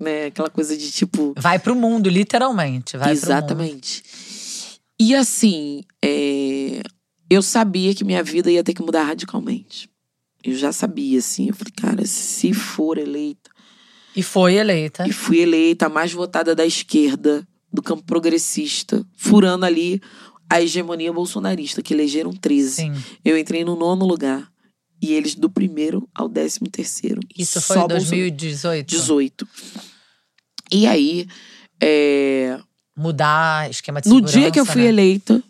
[0.00, 0.26] Né?
[0.26, 1.34] Aquela coisa de tipo.
[1.36, 2.96] Vai pro mundo, literalmente.
[2.96, 3.24] Vai Pro mundo.
[3.24, 4.04] Exatamente.
[5.00, 6.80] E assim, é,
[7.28, 9.90] eu sabia que minha vida ia ter que mudar radicalmente.
[10.44, 11.48] Eu já sabia, assim.
[11.48, 13.50] Eu falei, cara, se for eleita.
[14.14, 15.06] E foi eleita.
[15.06, 20.00] E fui eleita a mais votada da esquerda, do campo progressista, furando ali
[20.50, 22.70] a hegemonia bolsonarista, que elegeram 13.
[22.70, 22.92] Sim.
[23.24, 24.50] Eu entrei no nono lugar.
[25.00, 27.20] E eles do primeiro ao décimo terceiro.
[27.36, 28.04] Isso foi em Bolsonaro.
[28.06, 28.86] 2018.
[28.88, 29.48] 18.
[30.72, 31.26] E aí,
[31.80, 32.58] é,
[32.96, 34.38] Mudar esquema de No segurança.
[34.38, 34.88] dia que eu fui né?
[34.88, 35.42] eleita,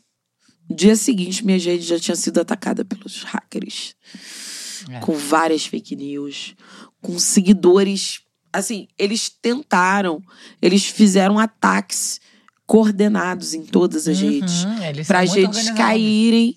[0.69, 3.95] no dia seguinte, minha rede já tinha sido atacada pelos hackers.
[4.91, 5.01] É.
[5.01, 6.55] Com várias fake news,
[7.01, 8.21] com seguidores.
[8.53, 10.23] Assim, eles tentaram,
[10.61, 12.21] eles fizeram ataques
[12.67, 14.65] coordenados em todas as redes.
[14.65, 14.77] Uhum,
[15.07, 15.79] Pra são muito redes organizados.
[15.79, 16.55] caírem.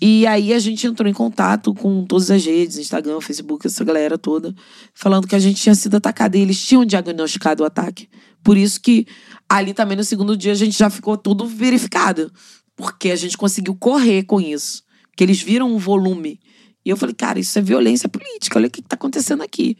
[0.00, 4.16] E aí a gente entrou em contato com todas as redes, Instagram, Facebook, essa galera
[4.16, 4.54] toda,
[4.94, 6.38] falando que a gente tinha sido atacada.
[6.38, 8.08] E eles tinham diagnosticado o ataque.
[8.42, 9.06] Por isso que
[9.48, 12.32] ali também no segundo dia a gente já ficou tudo verificado.
[12.74, 14.82] Porque a gente conseguiu correr com isso.
[15.08, 16.40] Porque eles viram o volume.
[16.82, 19.76] E eu falei, cara, isso é violência política, olha o que está acontecendo aqui.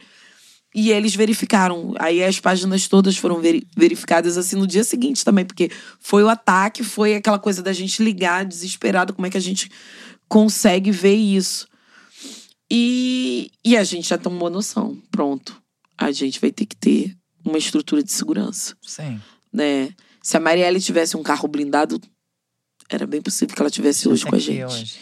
[0.73, 1.95] E eles verificaram.
[1.99, 6.29] Aí as páginas todas foram veri- verificadas assim no dia seguinte também, porque foi o
[6.29, 9.69] ataque, foi aquela coisa da gente ligar desesperado, como é que a gente
[10.31, 11.67] consegue ver isso.
[12.71, 14.97] E, e a gente já tomou noção.
[15.11, 15.61] Pronto.
[15.97, 19.19] A gente vai ter que ter uma estrutura de segurança, Sim.
[19.51, 19.93] né?
[20.23, 21.99] Se a Marielle tivesse um carro blindado,
[22.89, 24.63] era bem possível que ela tivesse hoje com a gente.
[24.63, 24.99] hoje.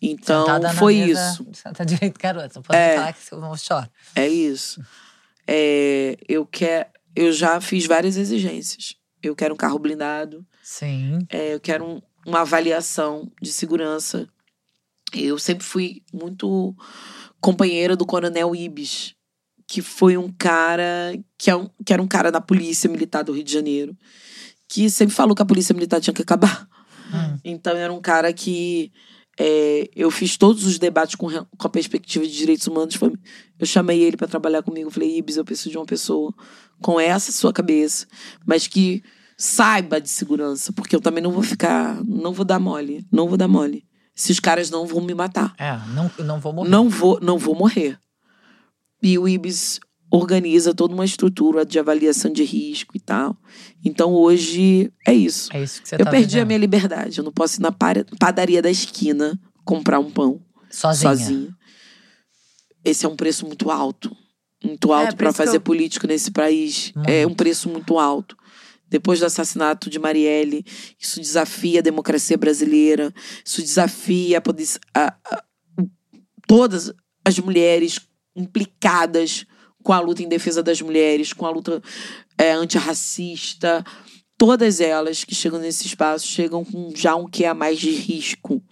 [0.00, 1.46] Então, Sentada foi mesa, isso.
[1.52, 2.52] Senta direito, garota.
[2.56, 2.96] Não pode É.
[2.96, 3.90] falar que seu irmão chora.
[4.14, 4.80] É isso.
[5.46, 6.88] É, eu quero.
[7.14, 8.94] Eu já fiz várias exigências.
[9.22, 10.46] Eu quero um carro blindado.
[10.62, 11.18] Sim.
[11.28, 14.26] é, eu quero um- uma avaliação de segurança.
[15.14, 16.74] Eu sempre fui muito
[17.40, 19.14] companheira do Coronel Ibis,
[19.66, 23.32] que foi um cara que, é um, que era um cara da polícia militar do
[23.32, 23.96] Rio de Janeiro,
[24.68, 26.68] que sempre falou que a polícia militar tinha que acabar.
[27.12, 27.38] Hum.
[27.44, 28.92] Então era um cara que
[29.38, 32.94] é, eu fiz todos os debates com, com a perspectiva de direitos humanos.
[32.94, 33.12] Foi-
[33.58, 34.90] eu chamei ele para trabalhar comigo.
[34.90, 36.34] Falei, Ibis, eu preciso de uma pessoa
[36.80, 38.06] com essa sua cabeça,
[38.46, 39.02] mas que
[39.36, 43.36] saiba de segurança, porque eu também não vou ficar, não vou dar mole, não vou
[43.36, 43.84] dar mole.
[44.16, 45.54] Esses caras não vão me matar.
[45.58, 46.68] É, não, não vou morrer.
[46.70, 47.98] Não vou, não vou morrer.
[49.02, 53.36] E o Ibis organiza toda uma estrutura de avaliação de risco e tal.
[53.84, 55.48] Então hoje é isso.
[55.54, 56.46] É isso que você eu tá perdi a vivendo.
[56.48, 57.18] minha liberdade.
[57.18, 60.40] Eu não posso ir na padaria da esquina comprar um pão
[60.70, 61.10] Sozinha.
[61.16, 61.56] sozinha.
[62.84, 64.14] Esse é um preço muito alto.
[64.62, 66.92] Muito alto É, para fazer eu- político nesse país.
[66.94, 67.08] Muito.
[67.08, 68.36] É um preço muito alto.
[68.92, 70.64] Depois do assassinato de Marielle,
[71.00, 73.12] isso desafia a democracia brasileira,
[73.42, 75.44] isso desafia a, a- a-
[76.46, 76.92] todas
[77.24, 77.98] as mulheres
[78.36, 79.46] implicadas
[79.82, 81.82] com a luta em defesa das mulheres, com a luta
[82.36, 83.82] é, antirracista.
[84.36, 88.62] Todas elas que chegam nesse espaço chegam com já um que a mais de risco.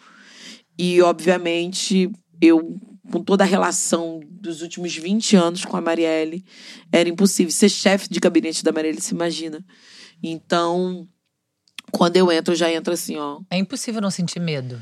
[0.79, 2.11] E, obviamente,
[2.41, 2.77] eu,
[3.11, 6.45] com toda a relação dos últimos 20 anos com a Marielle,
[6.93, 7.53] era impossível.
[7.53, 9.65] Ser chefe de gabinete da Marielle, se imagina.
[10.23, 11.07] Então,
[11.93, 13.41] quando eu entro, eu já entro assim, ó.
[13.51, 14.81] É impossível não sentir medo.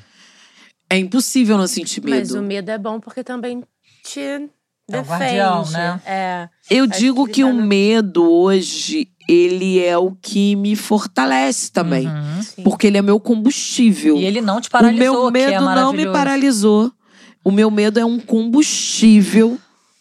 [0.91, 2.17] É impossível não sentir medo.
[2.19, 3.63] Mas o medo é bom porque também
[4.05, 4.51] te É o
[4.89, 5.09] defende.
[5.09, 6.01] guardião, né?
[6.07, 6.49] É.
[6.71, 10.75] Eu Acho digo que que tá o no- medo hoje, ele é o que me
[10.75, 12.09] fortalece também.
[12.09, 12.65] Uhum.
[12.65, 14.17] Porque ele é meu combustível.
[14.17, 16.91] E ele não te o paralisou, meu medo que é não me paralisou.
[17.45, 19.59] O meu medo é um combustível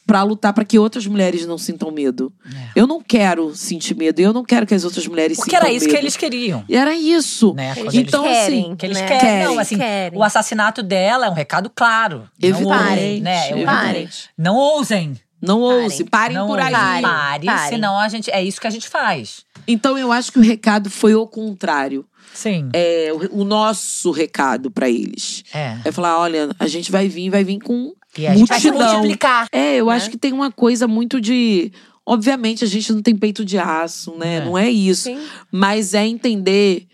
[0.08, 2.32] pra lutar pra que outras mulheres não sintam medo.
[2.46, 2.80] É.
[2.80, 4.20] Eu não quero sentir medo.
[4.22, 5.96] Eu não quero que as outras mulheres Porque sintam era isso medo.
[5.96, 6.64] que eles queriam.
[6.68, 7.54] E era isso.
[7.54, 7.74] Né?
[7.78, 8.38] Eles Então, eles...
[8.38, 9.08] assim, querem, Que eles né?
[9.08, 9.44] querem.
[9.44, 10.18] Não, assim, Querem.
[10.18, 12.28] o assassinato dela é um recado claro.
[12.42, 12.74] Não Evidente.
[12.74, 13.52] ousem, né?
[13.52, 14.30] Eu- evidente.
[14.38, 15.14] Não ousem.
[15.40, 16.74] Não ouse, parem não por aí.
[16.74, 17.02] ousem.
[17.04, 17.70] Pare, Parem.
[17.70, 18.32] senão a gente.
[18.32, 19.42] É isso que a gente faz.
[19.68, 22.04] Então eu acho que o recado foi o contrário.
[22.34, 22.70] Sim.
[22.74, 25.44] É o, o nosso recado pra eles.
[25.54, 25.78] É.
[25.86, 28.68] É falar, olha, a gente vai vir, vai vir com E a gente vai se
[28.72, 28.94] multidão.
[28.96, 29.48] multiplicar.
[29.52, 29.96] É, eu Né?
[29.96, 31.72] acho que tem uma coisa muito de.
[32.06, 34.38] Obviamente, a gente não tem peito de aço, né?
[34.38, 34.46] É.
[34.46, 35.04] Não é isso.
[35.04, 35.20] Sim.
[35.52, 36.88] Mas é entender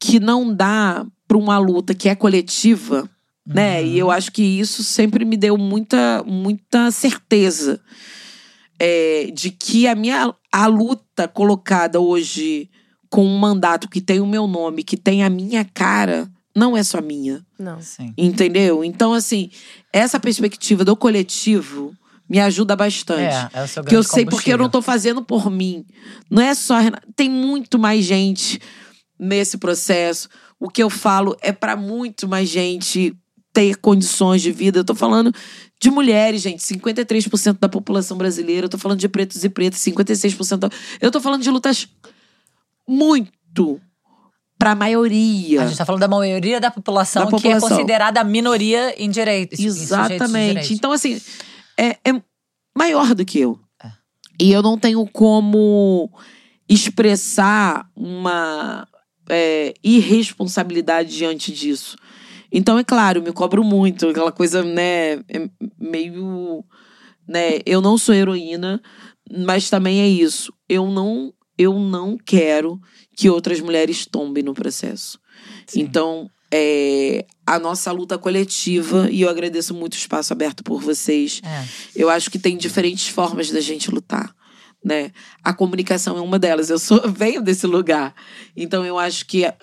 [0.00, 3.08] que não dá pra uma luta que é coletiva,
[3.46, 3.80] né?
[3.80, 3.86] Uhum.
[3.86, 7.80] E eu acho que isso sempre me deu muita, muita certeza
[8.78, 12.70] é, de que a minha a luta colocada hoje
[13.10, 16.82] com um mandato que tem o meu nome, que tem a minha cara, não é
[16.82, 17.44] só minha.
[17.58, 17.80] Não.
[17.80, 18.12] Sim.
[18.18, 18.82] Entendeu?
[18.84, 19.50] Então, assim,
[19.94, 21.94] essa perspectiva do coletivo
[22.28, 23.32] me ajuda bastante.
[23.54, 25.86] É, é o seu Que eu sei porque eu não tô fazendo por mim.
[26.28, 26.74] Não é só.
[27.14, 28.60] Tem muito mais gente
[29.16, 30.28] nesse processo.
[30.58, 33.16] O que eu falo é para muito mais gente
[33.52, 34.80] ter condições de vida.
[34.80, 35.32] Eu tô falando
[35.80, 36.60] de mulheres, gente.
[36.60, 38.64] 53% da população brasileira.
[38.64, 40.56] Eu tô falando de pretos e pretas, 56%.
[40.56, 40.70] Da...
[41.00, 41.86] Eu tô falando de lutas
[42.88, 43.80] muito
[44.64, 45.62] pra maioria.
[45.62, 47.68] A gente tá falando da maioria da população, Da que é população.
[47.68, 49.60] considerada minoria em direitos.
[49.60, 50.48] em Exatamente.
[50.48, 50.70] direitos.
[50.70, 51.20] Então, assim,
[51.78, 52.22] é, é
[52.74, 53.58] maior do que eu.
[53.82, 53.90] É.
[54.40, 56.10] E eu não tenho como
[56.66, 58.88] expressar uma
[59.28, 61.96] é, irresponsabilidade diante disso.
[62.50, 66.64] Então, é claro, me cobro muito, aquela coisa, né, é meio.
[67.28, 68.80] Né, eu não sou heroína,
[69.30, 70.54] mas também é isso.
[70.66, 72.80] Eu não, eu não quero
[73.16, 75.18] que outras mulheres tombem no processo.
[75.66, 75.80] Sim.
[75.80, 81.40] Então, é, a nossa luta coletiva, e eu agradeço muito o espaço aberto por vocês.
[81.44, 81.64] É.
[81.96, 84.34] Eu acho que tem diferentes formas da gente lutar.
[84.84, 85.10] Né?
[85.42, 86.70] A comunicação é uma delas.
[86.70, 88.14] Eu sou, venho desse lugar.
[88.56, 89.56] Então, eu acho que a,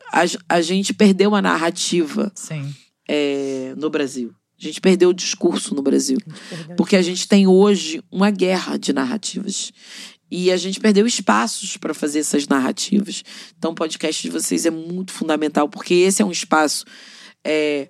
[0.49, 2.73] a gente perdeu a narrativa Sim.
[3.07, 4.33] é, no Brasil.
[4.59, 6.19] A gente perdeu o discurso no Brasil.
[6.49, 6.75] Perdão.
[6.75, 9.71] Porque a gente tem hoje uma guerra de narrativas.
[10.31, 13.21] E a gente perdeu espaços para fazer essas narrativas.
[13.57, 16.85] Então, o podcast de vocês é muito fundamental, porque esse é um espaço
[17.43, 17.89] é,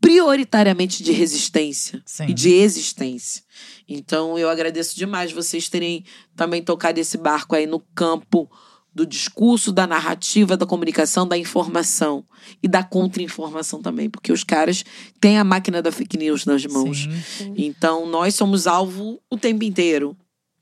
[0.00, 2.28] prioritariamente de resistência Sim.
[2.28, 3.42] e de existência.
[3.86, 6.04] Então, eu agradeço demais vocês terem
[6.34, 8.50] também tocado esse barco aí no campo
[8.92, 12.24] do discurso, da narrativa, da comunicação, da informação
[12.62, 14.84] e da contra-informação também, porque os caras
[15.20, 17.08] têm a máquina da fake news nas mãos.
[17.38, 17.54] Sim.
[17.56, 20.16] Então, nós somos alvo o tempo inteiro.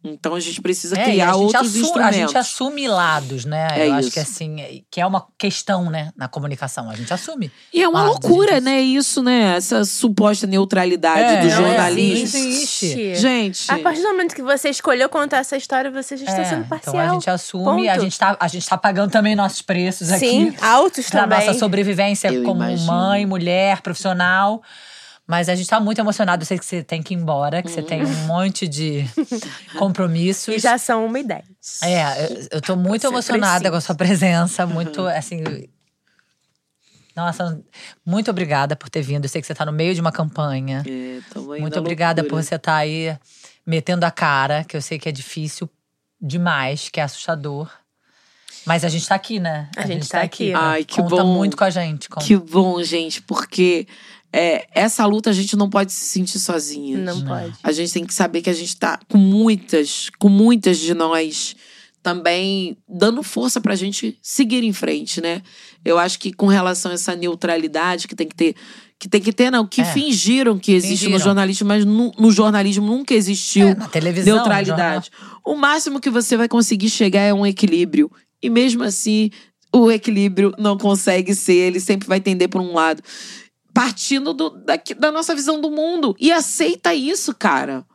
[0.05, 2.16] Então a gente precisa É, criar a gente outros assume, instrumentos.
[2.16, 3.66] A gente assume lados, né?
[3.72, 4.11] É Eu acho isso.
[4.12, 6.88] que assim, é- que é uma questão, né, na comunicação.
[6.88, 7.51] A gente assume.
[7.74, 8.80] E é uma Ah, loucura, né?
[8.80, 9.57] Isso, né?
[9.57, 12.24] Essa suposta neutralidade É, do não jornalismo.
[12.38, 13.16] existe.
[13.16, 16.44] Gente, A partir do momento que você escolheu contar essa história, você já está É,
[16.44, 16.94] sendo parcial.
[16.94, 17.90] então a gente assume, Ponto.
[17.90, 20.64] a gente, tá, a gente tá pagando também nossos preços Sim, aqui.
[20.64, 21.44] altos Pra também.
[21.46, 22.86] nossa sobrevivência Eu como imagino.
[22.92, 24.62] mãe, mulher, profissional.
[25.29, 26.43] Mas a gente tá muito emocionado.
[26.43, 29.05] Eu sei que você tem que ir embora, que você tem um monte de
[29.79, 30.55] compromissos.
[30.55, 31.45] E já são uma dez.
[31.83, 33.70] É, eu, eu tô muito Você emocionada precisa.
[33.70, 35.45] com a sua presença, muito assim.
[37.14, 37.61] Nossa,
[38.07, 39.24] muito obrigada por ter vindo.
[39.24, 40.83] Eu sei que você tá no meio de uma campanha.
[40.87, 42.41] É, Muito obrigada loucura.
[42.41, 43.14] por você estar aí
[43.66, 45.68] metendo a cara, que eu sei que é difícil
[46.20, 47.68] demais, que é assustador.
[48.64, 49.68] Mas a gente tá aqui, né?
[49.76, 50.55] A gente tá aqui.
[50.55, 51.35] Ai, que Conta bom.
[51.35, 52.09] muito com a gente.
[52.09, 52.24] Conta.
[52.24, 53.87] Que bom, gente, porque
[54.33, 56.99] é, essa luta a gente não pode se sentir sozinha.
[56.99, 57.55] Não pode.
[57.62, 61.57] A gente tem que saber que a gente tá com muitas, com muitas de nós
[62.03, 65.43] também dando força pra gente seguir em frente, né?
[65.85, 68.55] Eu acho que com relação a essa neutralidade que tem que ter,
[68.99, 69.85] que tem que ter, não, que É.
[69.85, 71.18] fingiram que existe no Fingiram.
[71.24, 74.35] jornalismo, mas no, no jornalismo nunca existiu É, na televisão.
[74.37, 75.11] neutralidade.
[75.45, 78.11] O máximo que você vai conseguir chegar é um equilíbrio.
[78.43, 79.31] E mesmo assim,
[79.74, 83.03] o equilíbrio não consegue ser, ele sempre vai tender por um lado.
[83.79, 86.16] Partindo do, daqui- da nossa visão do mundo.
[86.18, 87.87] E aceita isso, cara.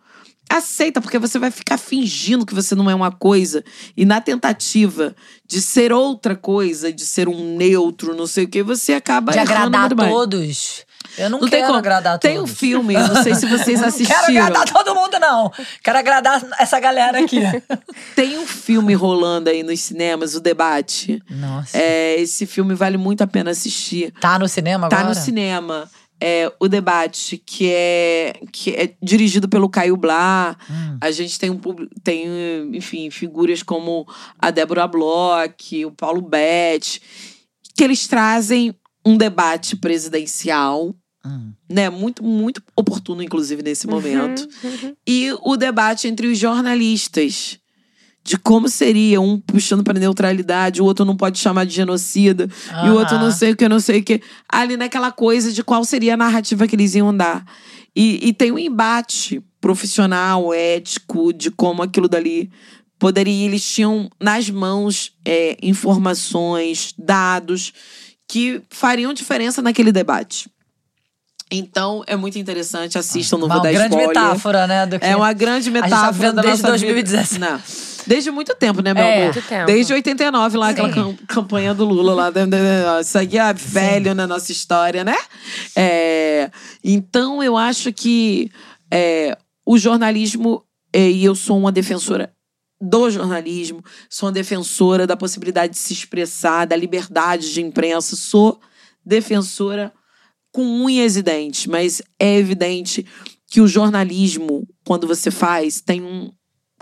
[0.50, 3.64] Aceita, porque você vai ficar fingindo que você não é uma coisa.
[3.98, 5.16] E na tentativa
[5.46, 9.40] de ser outra coisa, de ser um neutro, não sei o que, você acaba De
[9.40, 10.86] agradar a todos.
[11.18, 11.80] Eu não, Não tem quero como.
[11.80, 12.58] agradar a Tem um todos.
[12.60, 14.20] filme, não sei se vocês Não assistiram.
[14.26, 15.52] quero agradar todo mundo, não.
[15.84, 17.40] Quero agradar essa galera aqui.
[18.16, 21.22] Tem um filme rolando aí nos cinemas, o debate.
[21.30, 21.78] Nossa.
[21.78, 24.12] É, esse filme vale muito a pena assistir.
[24.20, 25.14] Tá no cinema Tá agora?
[25.14, 25.90] no cinema.
[26.26, 30.56] É, o debate, que é, que é dirigido pelo Caio Blá.
[30.70, 30.98] Hum.
[31.02, 31.60] A gente tem, um,
[32.02, 32.26] tem,
[32.74, 34.08] enfim, figuras como
[34.40, 37.02] a Débora Bloch, o Paulo Betti,
[37.76, 38.74] que eles trazem
[39.06, 40.96] um debate presidencial,
[41.26, 41.54] Hum.
[41.70, 41.90] né?
[41.90, 44.96] Muito, muito oportuno, inclusive, nesse momento Uhum, uhum.
[45.08, 47.60] e o debate entre os jornalistas
[48.24, 52.50] de como seria um puxando para neutralidade, o outro não pode chamar de genocida
[52.86, 54.22] e o outro não sei o que, não sei o que.
[54.48, 57.46] Ali naquela coisa de qual seria a narrativa que eles iam dar.
[57.96, 62.50] E, e tem um embate profissional, ético, de como aquilo dali
[62.98, 63.46] poderia.
[63.46, 67.74] Eles tinham nas mãos é, informações, dados
[68.28, 70.50] que fariam diferença naquele debate.
[71.56, 72.98] Então, é muito interessante.
[72.98, 74.08] Assistam, não uma vou dar grande spoiler.
[74.08, 74.86] metáfora, né?
[74.86, 75.06] Do que...
[75.06, 76.94] É uma grande gente tá metáfora vendo desde nossa vida.
[76.94, 77.40] 2017.
[77.40, 77.62] Não.
[78.06, 79.14] Desde muito tempo, né, meu É.
[79.22, 79.34] amor?
[79.36, 79.66] Muito tempo.
[79.66, 80.94] Desde 89, lá, aquela Sim.
[80.94, 82.30] cam- campanha do Lula lá.
[82.30, 82.58] da- da-
[82.96, 85.16] da- Isso aí é velho na nossa história, né?
[85.76, 86.50] É,
[86.84, 88.52] então, eu acho que
[88.92, 92.34] é, o jornalismo, é, e eu sou uma defensora
[92.82, 98.60] do jornalismo, sou uma defensora da possibilidade de se expressar, da liberdade de imprensa, sou
[99.06, 99.92] defensora
[100.54, 103.06] com unhas e dentes, mas é evidente
[103.48, 106.32] que o jornalismo, quando você faz, tem um.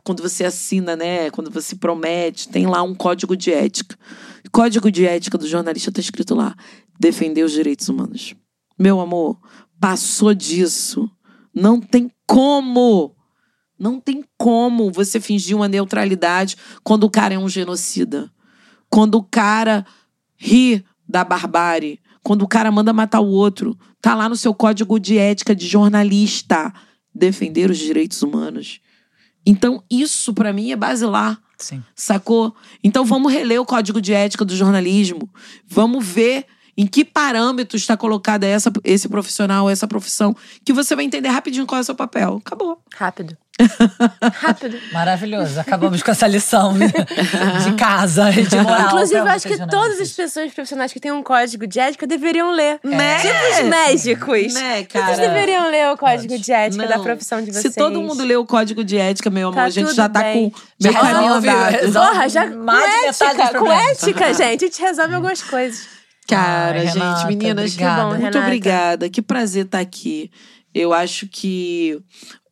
[0.04, 1.30] Quando você assina, né?
[1.32, 3.98] Quando você promete, tem lá um código de ética.
[4.52, 6.56] Código de ética do jornalista está escrito lá:
[7.00, 8.36] defender os direitos humanos.
[8.78, 9.40] Meu amor,
[9.80, 11.10] passou disso.
[11.54, 13.16] Não tem como.
[13.80, 18.32] Não tem como você fingir uma neutralidade quando o cara é um genocida.
[18.90, 19.86] Quando o cara
[20.36, 22.00] ri da barbárie.
[22.24, 23.78] Quando o cara manda matar o outro.
[24.02, 26.74] Tá lá no seu código de ética de jornalista.
[27.14, 28.80] Defender os direitos humanos.
[29.46, 31.42] Então, isso pra mim é basilar.
[31.58, 31.84] Sim.
[31.96, 32.56] Sacou?
[32.84, 35.30] Então vamos reler o código de ética do jornalismo.
[35.68, 36.46] Vamos ver
[36.78, 41.66] em que parâmetros está colocada essa, esse profissional, essa profissão, que você vai entender rapidinho
[41.66, 42.42] qual é o seu papel.
[42.46, 42.80] Acabou.
[42.96, 43.38] Rápido.
[44.34, 44.78] Rápido.
[44.92, 45.60] Maravilhoso.
[45.60, 46.74] Acabamos com essa lição
[47.64, 48.88] de casa e de moral.
[48.88, 52.08] Inclusive, eu acho que vocês todas as pessoas profissionais que têm um código de ética
[52.08, 52.80] deveriam ler.
[52.84, 53.20] Né?
[53.20, 54.54] Tipo os médicos.
[54.54, 55.16] Né, Todos cara?
[55.18, 57.04] deveriam ler o código de ética da Não.
[57.04, 57.74] profissão de vocês.
[57.74, 60.22] Se todo mundo lê o código de ética, meu amor, Tá a gente já tá
[60.22, 60.50] bem.
[60.50, 61.94] com meio Já caminho andado.
[61.94, 65.88] Porra, já com ética, com ética, gente, a gente resolve algumas coisas.
[66.32, 67.96] Cara, Ai, gente, Renata, meninas, obrigada.
[67.96, 68.40] Que bom, muito Renata.
[68.40, 69.10] obrigada.
[69.10, 70.32] Que prazer estar aqui.
[70.74, 72.02] Eu acho que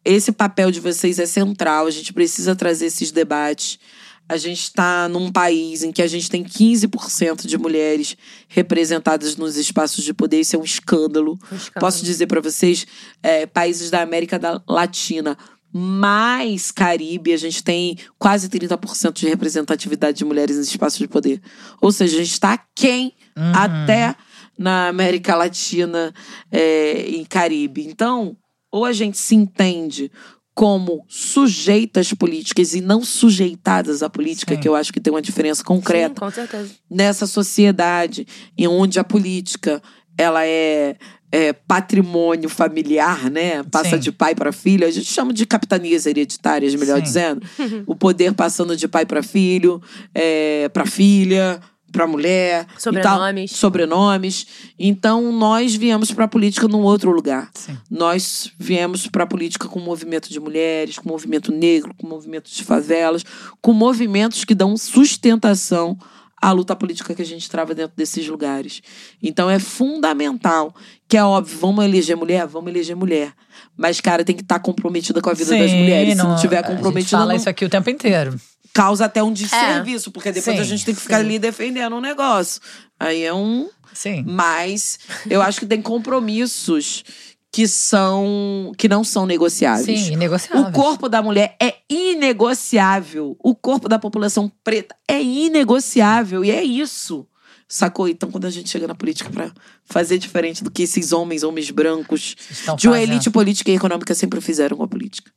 [0.04, 1.88] esse papel de vocês é central.
[1.88, 3.80] A gente precisa trazer esses debates.
[4.28, 8.16] A gente está num país em que a gente tem 15% de mulheres
[8.48, 10.42] representadas nos espaços de poder.
[10.42, 11.40] Isso é um escândalo.
[11.52, 11.80] Um escândalo.
[11.80, 12.86] Posso dizer para vocês,
[13.24, 15.38] é, países da América da Latina
[15.72, 21.42] mais Caribe, a gente tem quase 30% de representatividade de mulheres nos espaços de poder.
[21.80, 23.52] Ou seja, a gente está aquém Uhum.
[23.56, 24.16] até
[24.58, 26.14] na América Latina
[26.52, 27.88] é, e Caribe.
[27.88, 28.36] Então,
[28.70, 30.12] ou a gente se entende
[30.54, 34.60] como sujeitas políticas e não sujeitadas à política, Sim.
[34.60, 36.72] que eu acho que tem uma diferença Sim, concreta com certeza.
[36.92, 38.28] nessa sociedade
[38.58, 39.82] em onde a política
[40.18, 40.98] ela é,
[41.32, 43.64] é patrimônio familiar, né?
[43.72, 44.00] Passa Sim.
[44.00, 44.86] de pai para filho.
[44.86, 47.04] A gente chama de capitanias hereditárias, melhor Sim.
[47.04, 47.42] dizendo.
[47.88, 49.82] o poder passando de pai para filho,
[50.14, 51.62] é, para filha,
[51.92, 52.66] para mulher.
[52.66, 52.80] tal.
[52.80, 53.52] Sobrenomes.
[53.52, 54.48] sobrenomes.
[54.78, 57.50] Então nós viemos para a política num outro lugar.
[57.54, 57.78] Sim.
[57.90, 62.64] Nós viemos para a política com movimento de mulheres, com movimento negro, com movimento de
[62.64, 63.24] favelas,
[63.62, 65.98] com movimentos que dão sustentação
[66.42, 68.82] à luta política que a gente trava dentro desses lugares.
[69.22, 70.74] Então é fundamental,
[71.08, 73.34] que é óbvio, vamos eleger mulher, vamos eleger mulher.
[73.76, 76.12] Mas, cara, tem que estar comprometida com a vida das Sim, mulheres.
[76.12, 78.40] Se não tiver A gente comprometida, fala não isso aqui o tempo inteiro.
[78.74, 81.26] Causa até um desserviço, porque depois Sim, a gente tem que ficar sim.
[81.26, 82.62] ali defendendo um negócio.
[83.00, 83.70] Aí é um.
[83.94, 84.24] Sim.
[84.28, 85.00] Mas
[85.30, 87.04] eu acho que tem compromissos
[87.52, 90.00] que são que não são negociáveis.
[90.02, 90.70] Sim, inegociável.
[90.70, 93.36] O corpo da mulher é inegociável.
[93.40, 96.46] O corpo da população preta é inegociável.
[96.46, 97.26] E é isso.
[97.68, 98.08] Sacou?
[98.08, 99.52] Então, quando a gente chega na política pra
[99.86, 103.12] fazer diferente do que esses homens, homens brancos, Estão de uma fazendo.
[103.12, 105.32] elite política e econômica sempre fizeram com a política.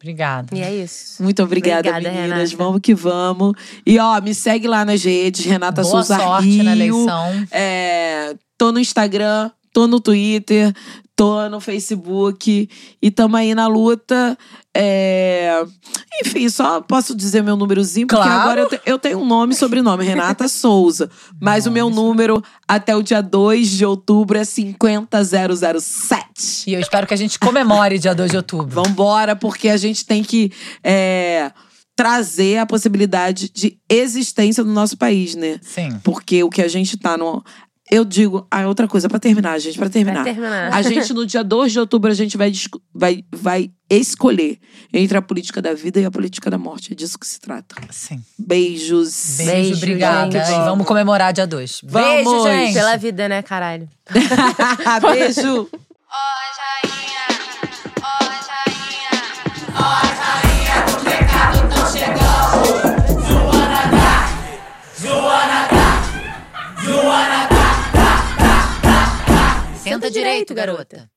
[0.00, 0.56] Obrigada.
[0.56, 1.22] E é isso.
[1.22, 2.50] Muito obrigada, Obrigada, meninas.
[2.52, 2.56] Renata.
[2.56, 3.52] Vamos que vamos.
[3.84, 6.64] E ó, me segue lá nas redes, Renata Boa Souza sorte Rio.
[6.64, 7.46] na eleição.
[7.50, 10.72] É, tô no Instagram, tô no Twitter,
[11.20, 12.66] tô no Facebook
[13.02, 14.38] e tamo aí na luta.
[14.74, 15.62] É,
[16.24, 18.40] Enfim, só posso dizer meu númerozinho, porque Claro.
[18.40, 21.10] agora eu, te- eu tenho um nome e sobrenome, Renata Souza.
[21.40, 26.70] Mas o meu número até o dia 2 de outubro é 50007.
[26.70, 28.68] E eu espero que a gente comemore dia 2 de outubro.
[28.82, 30.52] Vambora, porque a gente tem que
[30.82, 31.50] é,
[31.96, 35.58] trazer a possibilidade de existência no nosso país, né?
[35.62, 35.98] Sim.
[36.02, 37.42] Porque o que a gente tá no.
[37.90, 38.46] Eu digo.
[38.50, 40.22] Ah, outra coisa, pra terminar, gente, pra terminar.
[40.22, 40.72] Vai terminar.
[40.72, 42.52] A gente, no dia 2 de outubro, a gente vai,
[42.94, 44.58] vai, vai escolher
[44.92, 46.92] entre a política da vida e a política da morte.
[46.92, 47.74] É disso que se trata.
[47.90, 48.22] Sim.
[48.38, 49.38] Beijos.
[49.38, 50.44] Beijo, Beijo, obrigada.
[50.44, 50.64] gente.
[50.64, 51.80] Vamos comemorar dia 2.
[51.84, 52.08] Vamos.
[52.08, 52.74] Beijo, gente.
[52.74, 53.88] Pela vida, né, caralho?
[55.02, 55.68] Beijo.
[70.10, 71.10] Direito, garota.